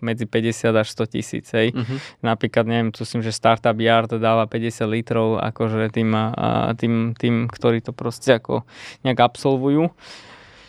medzi 0.00 0.24
50 0.26 0.74
až 0.74 0.88
100 0.94 1.14
tisíc. 1.14 1.46
Hej. 1.50 1.74
Uh-huh. 1.74 1.98
Napríklad, 2.22 2.64
neviem, 2.66 2.90
tu 2.90 3.02
myslím, 3.02 3.22
že 3.24 3.34
Startup 3.34 3.76
Yard 3.76 4.16
dáva 4.18 4.46
50 4.46 4.86
litrov 4.88 5.40
akože 5.40 5.90
tým, 5.90 6.10
a, 6.14 6.72
tým, 6.74 7.14
tým, 7.14 7.46
ktorí 7.48 7.84
to 7.84 7.96
proste 7.96 8.38
ako 8.38 8.66
nejak 9.06 9.18
absolvujú. 9.18 9.90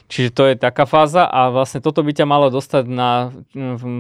Čiže 0.10 0.30
to 0.34 0.44
je 0.50 0.56
taká 0.58 0.90
fáza 0.90 1.30
a 1.30 1.54
vlastne 1.54 1.86
toto 1.86 2.02
by 2.02 2.10
ťa 2.18 2.26
malo 2.26 2.50
dostať 2.50 2.90
na 2.90 3.30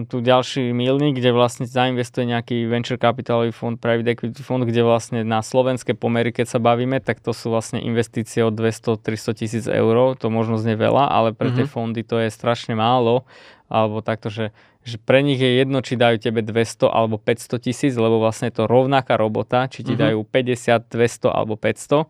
tú 0.09 0.25
ďalší 0.25 0.73
milník, 0.73 1.21
kde 1.21 1.29
vlastne 1.29 1.69
zainvestuje 1.69 2.25
nejaký 2.25 2.65
venture 2.65 2.97
capitalový 2.97 3.53
fond, 3.53 3.77
private 3.77 4.17
equity 4.17 4.41
fond, 4.41 4.65
kde 4.65 4.81
vlastne 4.81 5.21
na 5.21 5.45
slovenské 5.45 5.93
pomery, 5.93 6.33
keď 6.33 6.57
sa 6.57 6.57
bavíme, 6.57 6.97
tak 6.97 7.21
to 7.21 7.29
sú 7.29 7.53
vlastne 7.53 7.77
investície 7.77 8.41
od 8.41 8.57
200-300 8.57 9.37
tisíc 9.37 9.65
eur, 9.69 10.17
to 10.17 10.33
možno 10.33 10.57
znie 10.57 10.73
veľa, 10.73 11.13
ale 11.13 11.29
pre 11.37 11.53
mm-hmm. 11.53 11.57
tie 11.61 11.65
fondy 11.69 12.01
to 12.01 12.17
je 12.17 12.33
strašne 12.33 12.73
málo, 12.73 13.29
alebo 13.69 14.01
takto, 14.01 14.33
že 14.33 14.49
že 14.87 14.95
pre 14.97 15.19
nich 15.19 15.37
je 15.37 15.59
jedno, 15.59 15.83
či 15.83 15.99
dajú 15.99 16.23
tebe 16.23 16.39
200 16.39 16.87
alebo 16.87 17.19
500 17.19 17.59
tisíc, 17.59 17.93
lebo 17.99 18.23
vlastne 18.23 18.47
je 18.47 18.63
to 18.63 18.65
rovnaká 18.65 19.19
robota, 19.19 19.67
či 19.67 19.83
ti 19.83 19.93
uh-huh. 19.93 20.15
dajú 20.15 20.19
50, 20.23 20.87
200 20.87 21.29
alebo 21.29 21.59
500. 21.59 22.07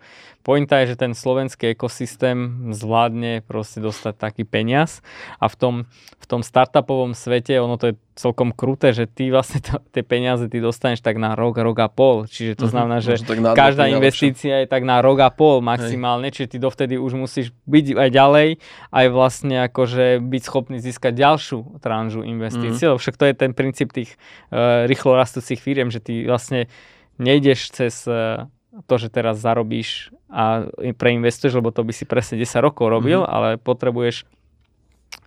Pointa 0.50 0.82
je, 0.82 0.98
že 0.98 1.06
ten 1.06 1.14
slovenský 1.14 1.78
ekosystém 1.78 2.74
zvládne 2.74 3.46
proste 3.46 3.78
dostať 3.78 4.18
taký 4.18 4.44
peniaz 4.50 5.06
a 5.38 5.46
v 5.46 5.56
tom, 5.56 5.76
v 6.18 6.26
tom 6.26 6.42
startupovom 6.42 7.14
svete, 7.14 7.62
ono 7.62 7.78
to 7.78 7.94
je 7.94 7.96
celkom 8.18 8.50
kruté, 8.52 8.92
že 8.92 9.06
ty 9.06 9.30
vlastne 9.30 9.62
to, 9.62 9.78
tie 9.94 10.02
peniaze 10.02 10.50
ty 10.50 10.58
dostaneš 10.58 11.06
tak 11.06 11.22
na 11.22 11.38
rok, 11.38 11.62
rok 11.62 11.78
a 11.80 11.88
pol. 11.88 12.26
Čiže 12.26 12.58
to 12.58 12.66
uh-huh. 12.66 12.74
znamená, 12.74 12.98
že 12.98 13.22
každá 13.54 13.88
investícia 13.94 14.66
je 14.66 14.68
tak 14.68 14.84
na 14.90 15.00
rok 15.06 15.22
a 15.22 15.30
pol 15.30 15.62
maximálne, 15.62 16.28
Hej. 16.28 16.34
čiže 16.36 16.48
ty 16.52 16.58
dovtedy 16.58 16.98
už 16.98 17.14
musíš 17.16 17.54
byť 17.70 17.86
aj 17.96 18.10
ďalej, 18.10 18.50
aj 18.90 19.06
vlastne 19.14 19.56
akože 19.70 20.20
byť 20.20 20.42
schopný 20.44 20.82
získať 20.82 21.14
ďalšiu 21.14 21.78
tranžu 21.80 22.26
investícií 22.26 22.40
investície, 22.40 22.88
mm. 22.88 22.90
lebo 22.96 23.00
však 23.00 23.18
to 23.20 23.26
je 23.28 23.34
ten 23.36 23.52
princíp 23.54 23.90
tých 23.92 24.16
uh, 24.50 24.88
rýchlo 24.88 25.16
rastúcich 25.16 25.60
firiem, 25.60 25.92
že 25.92 26.00
ty 26.00 26.26
vlastne 26.26 26.72
nejdeš 27.20 27.60
cez 27.76 28.08
uh, 28.08 28.48
to, 28.86 28.96
že 29.02 29.10
teraz 29.10 29.42
zarobíš 29.42 30.14
a 30.30 30.70
preinvestuješ, 30.78 31.58
lebo 31.58 31.74
to 31.74 31.82
by 31.82 31.94
si 31.94 32.06
presne 32.06 32.38
10 32.38 32.62
rokov 32.62 32.86
robil, 32.90 33.26
mm. 33.26 33.30
ale 33.30 33.50
potrebuješ 33.58 34.30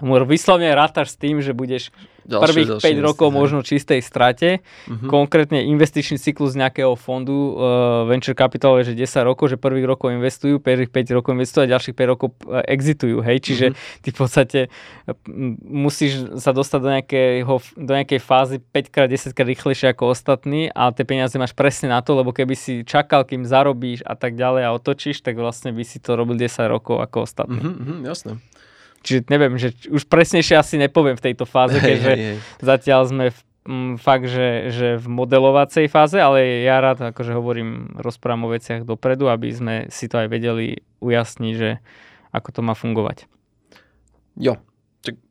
vyslovne 0.02 0.74
rátaš 0.74 1.14
s 1.14 1.16
tým, 1.16 1.38
že 1.38 1.54
budeš 1.54 1.94
ďalšie, 2.26 2.46
prvých 2.46 2.68
ďalšie 2.78 2.94
5 3.02 3.06
rokov 3.06 3.28
možno 3.34 3.58
čistej 3.62 4.00
strate. 4.02 4.62
Uh-huh. 4.86 5.10
Konkrétne 5.10 5.66
investičný 5.66 6.18
cyklus 6.18 6.54
nejakého 6.54 6.94
fondu 6.94 7.54
uh, 7.54 8.06
venture 8.06 8.34
capital 8.34 8.78
je, 8.82 8.94
že 8.94 9.06
10 9.06 9.30
rokov, 9.30 9.50
že 9.50 9.56
prvých 9.58 9.86
rokov 9.86 10.14
investujú, 10.14 10.62
prvých 10.62 10.90
5 10.90 11.18
rokov 11.18 11.30
investujú 11.34 11.62
a 11.66 11.72
ďalších 11.74 11.94
5 11.98 12.12
rokov 12.12 12.28
uh, 12.46 12.62
exitujú. 12.66 13.22
Hej? 13.22 13.36
Čiže 13.42 13.66
uh-huh. 13.74 14.02
ty 14.02 14.08
v 14.10 14.16
podstate 14.16 14.60
musíš 15.66 16.30
sa 16.38 16.54
dostať 16.54 16.80
do, 16.82 16.90
nejakého, 16.90 17.54
do 17.78 17.92
nejakej 17.92 18.20
fázy 18.22 18.56
5x, 18.58 18.96
10 19.30 19.36
krát 19.36 19.48
rýchlejšie 19.48 19.86
ako 19.94 20.14
ostatní 20.14 20.70
a 20.70 20.90
tie 20.94 21.06
peniaze 21.06 21.34
máš 21.38 21.54
presne 21.54 21.90
na 21.90 22.00
to, 22.02 22.14
lebo 22.14 22.30
keby 22.30 22.54
si 22.54 22.86
čakal, 22.86 23.26
kým 23.26 23.46
zarobíš 23.46 24.06
a 24.06 24.14
tak 24.14 24.38
ďalej 24.38 24.62
a 24.66 24.74
otočíš, 24.74 25.22
tak 25.22 25.38
vlastne 25.38 25.74
by 25.74 25.82
si 25.82 25.98
to 25.98 26.14
robil 26.14 26.38
10 26.38 26.50
rokov 26.70 27.02
ako 27.02 27.26
ostatní. 27.26 27.58
Uh-huh, 27.58 27.74
uh-huh, 27.74 27.98
jasné. 28.06 28.38
Čiže 29.02 29.28
neviem, 29.28 29.54
že 29.58 29.74
už 29.90 30.06
presnejšie 30.06 30.54
asi 30.56 30.78
nepoviem 30.78 31.18
v 31.18 31.24
tejto 31.30 31.44
fáze, 31.44 31.78
keďže 31.82 32.38
zatiaľ 32.62 33.00
sme 33.10 33.24
v, 33.30 33.38
m, 33.66 33.94
fakt, 33.98 34.26
že, 34.30 34.70
že 34.70 34.88
v 34.96 35.06
modelovacej 35.10 35.86
fáze, 35.90 36.16
ale 36.16 36.64
ja 36.64 36.78
rád 36.78 37.12
akože 37.12 37.34
hovorím, 37.34 37.98
rozprávam 37.98 38.48
o 38.48 38.52
veciach 38.54 38.86
dopredu, 38.86 39.28
aby 39.28 39.48
sme 39.52 39.74
si 39.90 40.06
to 40.06 40.22
aj 40.22 40.28
vedeli 40.30 40.80
ujasniť, 41.02 41.54
že 41.54 41.82
ako 42.32 42.48
to 42.54 42.60
má 42.64 42.72
fungovať. 42.72 43.28
Jo, 44.40 44.56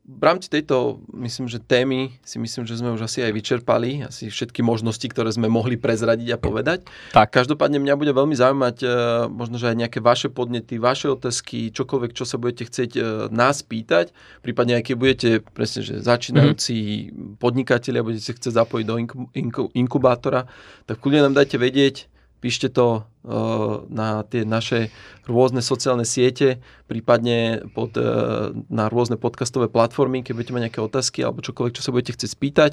v 0.02 0.22
rámci 0.22 0.50
tejto, 0.50 0.98
myslím, 1.14 1.46
že 1.46 1.62
témy 1.62 2.18
si 2.26 2.42
myslím, 2.42 2.66
že 2.66 2.74
sme 2.74 2.90
už 2.90 3.06
asi 3.06 3.22
aj 3.22 3.32
vyčerpali, 3.38 4.02
asi 4.02 4.34
všetky 4.34 4.58
možnosti, 4.58 5.06
ktoré 5.06 5.30
sme 5.30 5.46
mohli 5.46 5.78
prezradiť 5.78 6.34
a 6.34 6.42
povedať. 6.42 6.90
Tak. 7.14 7.30
Každopádne 7.30 7.78
mňa 7.78 7.94
bude 7.94 8.10
veľmi 8.10 8.34
zaujímať 8.34 8.76
e, 8.82 8.86
možno, 9.30 9.62
že 9.62 9.70
aj 9.70 9.78
nejaké 9.78 10.02
vaše 10.02 10.26
podnety, 10.26 10.82
vaše 10.82 11.06
otázky, 11.06 11.70
čokoľvek, 11.70 12.18
čo 12.18 12.26
sa 12.26 12.34
budete 12.34 12.66
chcieť 12.66 12.90
e, 12.98 13.00
nás 13.30 13.62
pýtať, 13.62 14.10
prípadne 14.42 14.82
aj 14.82 14.90
keď 14.90 14.94
budete 14.98 15.28
presne, 15.54 15.86
že 15.86 16.02
začínajúci 16.02 16.74
mm-hmm. 16.74 17.38
podnikatelia 17.38 18.02
budete 18.02 18.26
sa 18.26 18.34
chcieť 18.34 18.58
zapojiť 18.58 18.86
do 18.90 18.96
inku, 18.98 19.16
inku, 19.38 19.64
inkubátora, 19.70 20.50
tak 20.82 20.98
kľudne 20.98 21.30
nám 21.30 21.38
dajte 21.38 21.62
vedieť, 21.62 22.10
píšte 22.42 22.74
to 22.74 23.06
uh, 23.06 23.86
na 23.86 24.26
tie 24.26 24.42
naše 24.42 24.90
rôzne 25.30 25.62
sociálne 25.62 26.02
siete, 26.02 26.58
prípadne 26.90 27.62
pod, 27.70 27.94
uh, 27.94 28.50
na 28.66 28.90
rôzne 28.90 29.14
podcastové 29.14 29.70
platformy, 29.70 30.26
keď 30.26 30.32
budete 30.34 30.54
mať 30.58 30.62
nejaké 30.66 30.80
otázky 30.82 31.22
alebo 31.22 31.46
čokoľvek, 31.46 31.78
čo 31.78 31.86
sa 31.86 31.94
budete 31.94 32.18
chcieť 32.18 32.30
spýtať. 32.34 32.72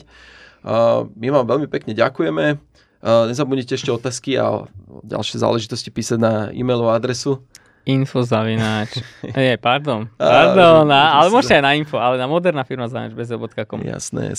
Uh, 0.66 1.06
my 1.14 1.30
vám 1.30 1.46
veľmi 1.46 1.70
pekne 1.70 1.94
ďakujeme. 1.94 2.58
Nezabudnite 3.00 3.80
ešte 3.80 3.96
otázky 3.96 4.36
a 4.36 4.68
ďalšie 5.08 5.40
záležitosti 5.40 5.88
písať 5.88 6.20
na 6.20 6.34
e-mailovú 6.52 6.92
adresu 6.92 7.40
Info 7.89 8.21
zavináč. 8.21 9.02
Nie, 9.34 9.58
pardon. 9.67 10.06
Pardon, 10.21 10.86
a, 10.93 11.17
ale 11.17 11.34
môžete 11.34 11.58
aj 11.58 11.63
na 11.65 11.73
info, 11.73 11.97
ale 11.97 12.21
na 12.21 12.30
moderná 12.30 12.62
firma 12.62 12.86
zavináč 12.86 13.17
bez.com. 13.17 13.82
Jasné, 13.82 14.38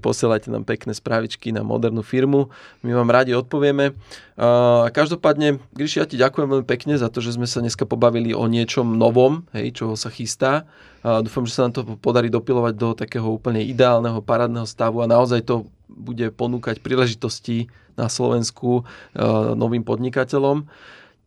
posielajte 0.00 0.48
nám 0.48 0.64
pekné 0.64 0.96
správičky 0.96 1.52
na 1.52 1.60
modernú 1.60 2.00
firmu. 2.00 2.48
My 2.80 2.96
vám 2.96 3.12
radi 3.12 3.36
odpovieme. 3.36 3.92
Uh, 4.40 4.88
každopádne, 4.88 5.60
Gríši, 5.76 6.00
ja 6.00 6.08
ti 6.08 6.16
ďakujem 6.16 6.48
veľmi 6.48 6.66
pekne 6.66 6.96
za 6.96 7.12
to, 7.12 7.20
že 7.20 7.36
sme 7.36 7.44
sa 7.44 7.60
dneska 7.60 7.84
pobavili 7.84 8.32
o 8.32 8.48
niečom 8.48 8.96
novom, 8.96 9.44
hej, 9.52 9.76
čo 9.76 9.92
sa 9.92 10.08
chystá. 10.08 10.64
Uh, 11.04 11.20
dúfam, 11.20 11.44
že 11.44 11.60
sa 11.60 11.68
nám 11.68 11.76
to 11.76 11.84
podarí 12.00 12.32
dopilovať 12.32 12.74
do 12.78 12.88
takého 12.96 13.28
úplne 13.28 13.60
ideálneho, 13.60 14.24
parádneho 14.24 14.64
stavu 14.64 15.04
a 15.04 15.10
naozaj 15.10 15.44
to 15.44 15.68
bude 15.92 16.24
ponúkať 16.40 16.80
príležitosti 16.80 17.68
na 18.00 18.08
Slovensku 18.08 18.80
uh, 18.80 19.52
novým 19.52 19.84
podnikateľom. 19.84 20.64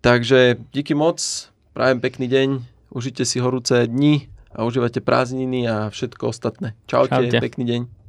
Takže 0.01 0.57
díky 0.73 0.97
moc, 0.97 1.50
prajem 1.71 1.99
pekný 2.03 2.27
deň, 2.27 2.49
užite 2.91 3.23
si 3.23 3.39
horúce 3.39 3.87
dni 3.87 4.27
a 4.51 4.67
užívajte 4.67 4.99
prázdniny 4.99 5.67
a 5.67 5.75
všetko 5.87 6.27
ostatné. 6.27 6.75
Čaute, 6.87 7.15
Čaute. 7.15 7.39
pekný 7.39 7.63
deň. 7.67 8.00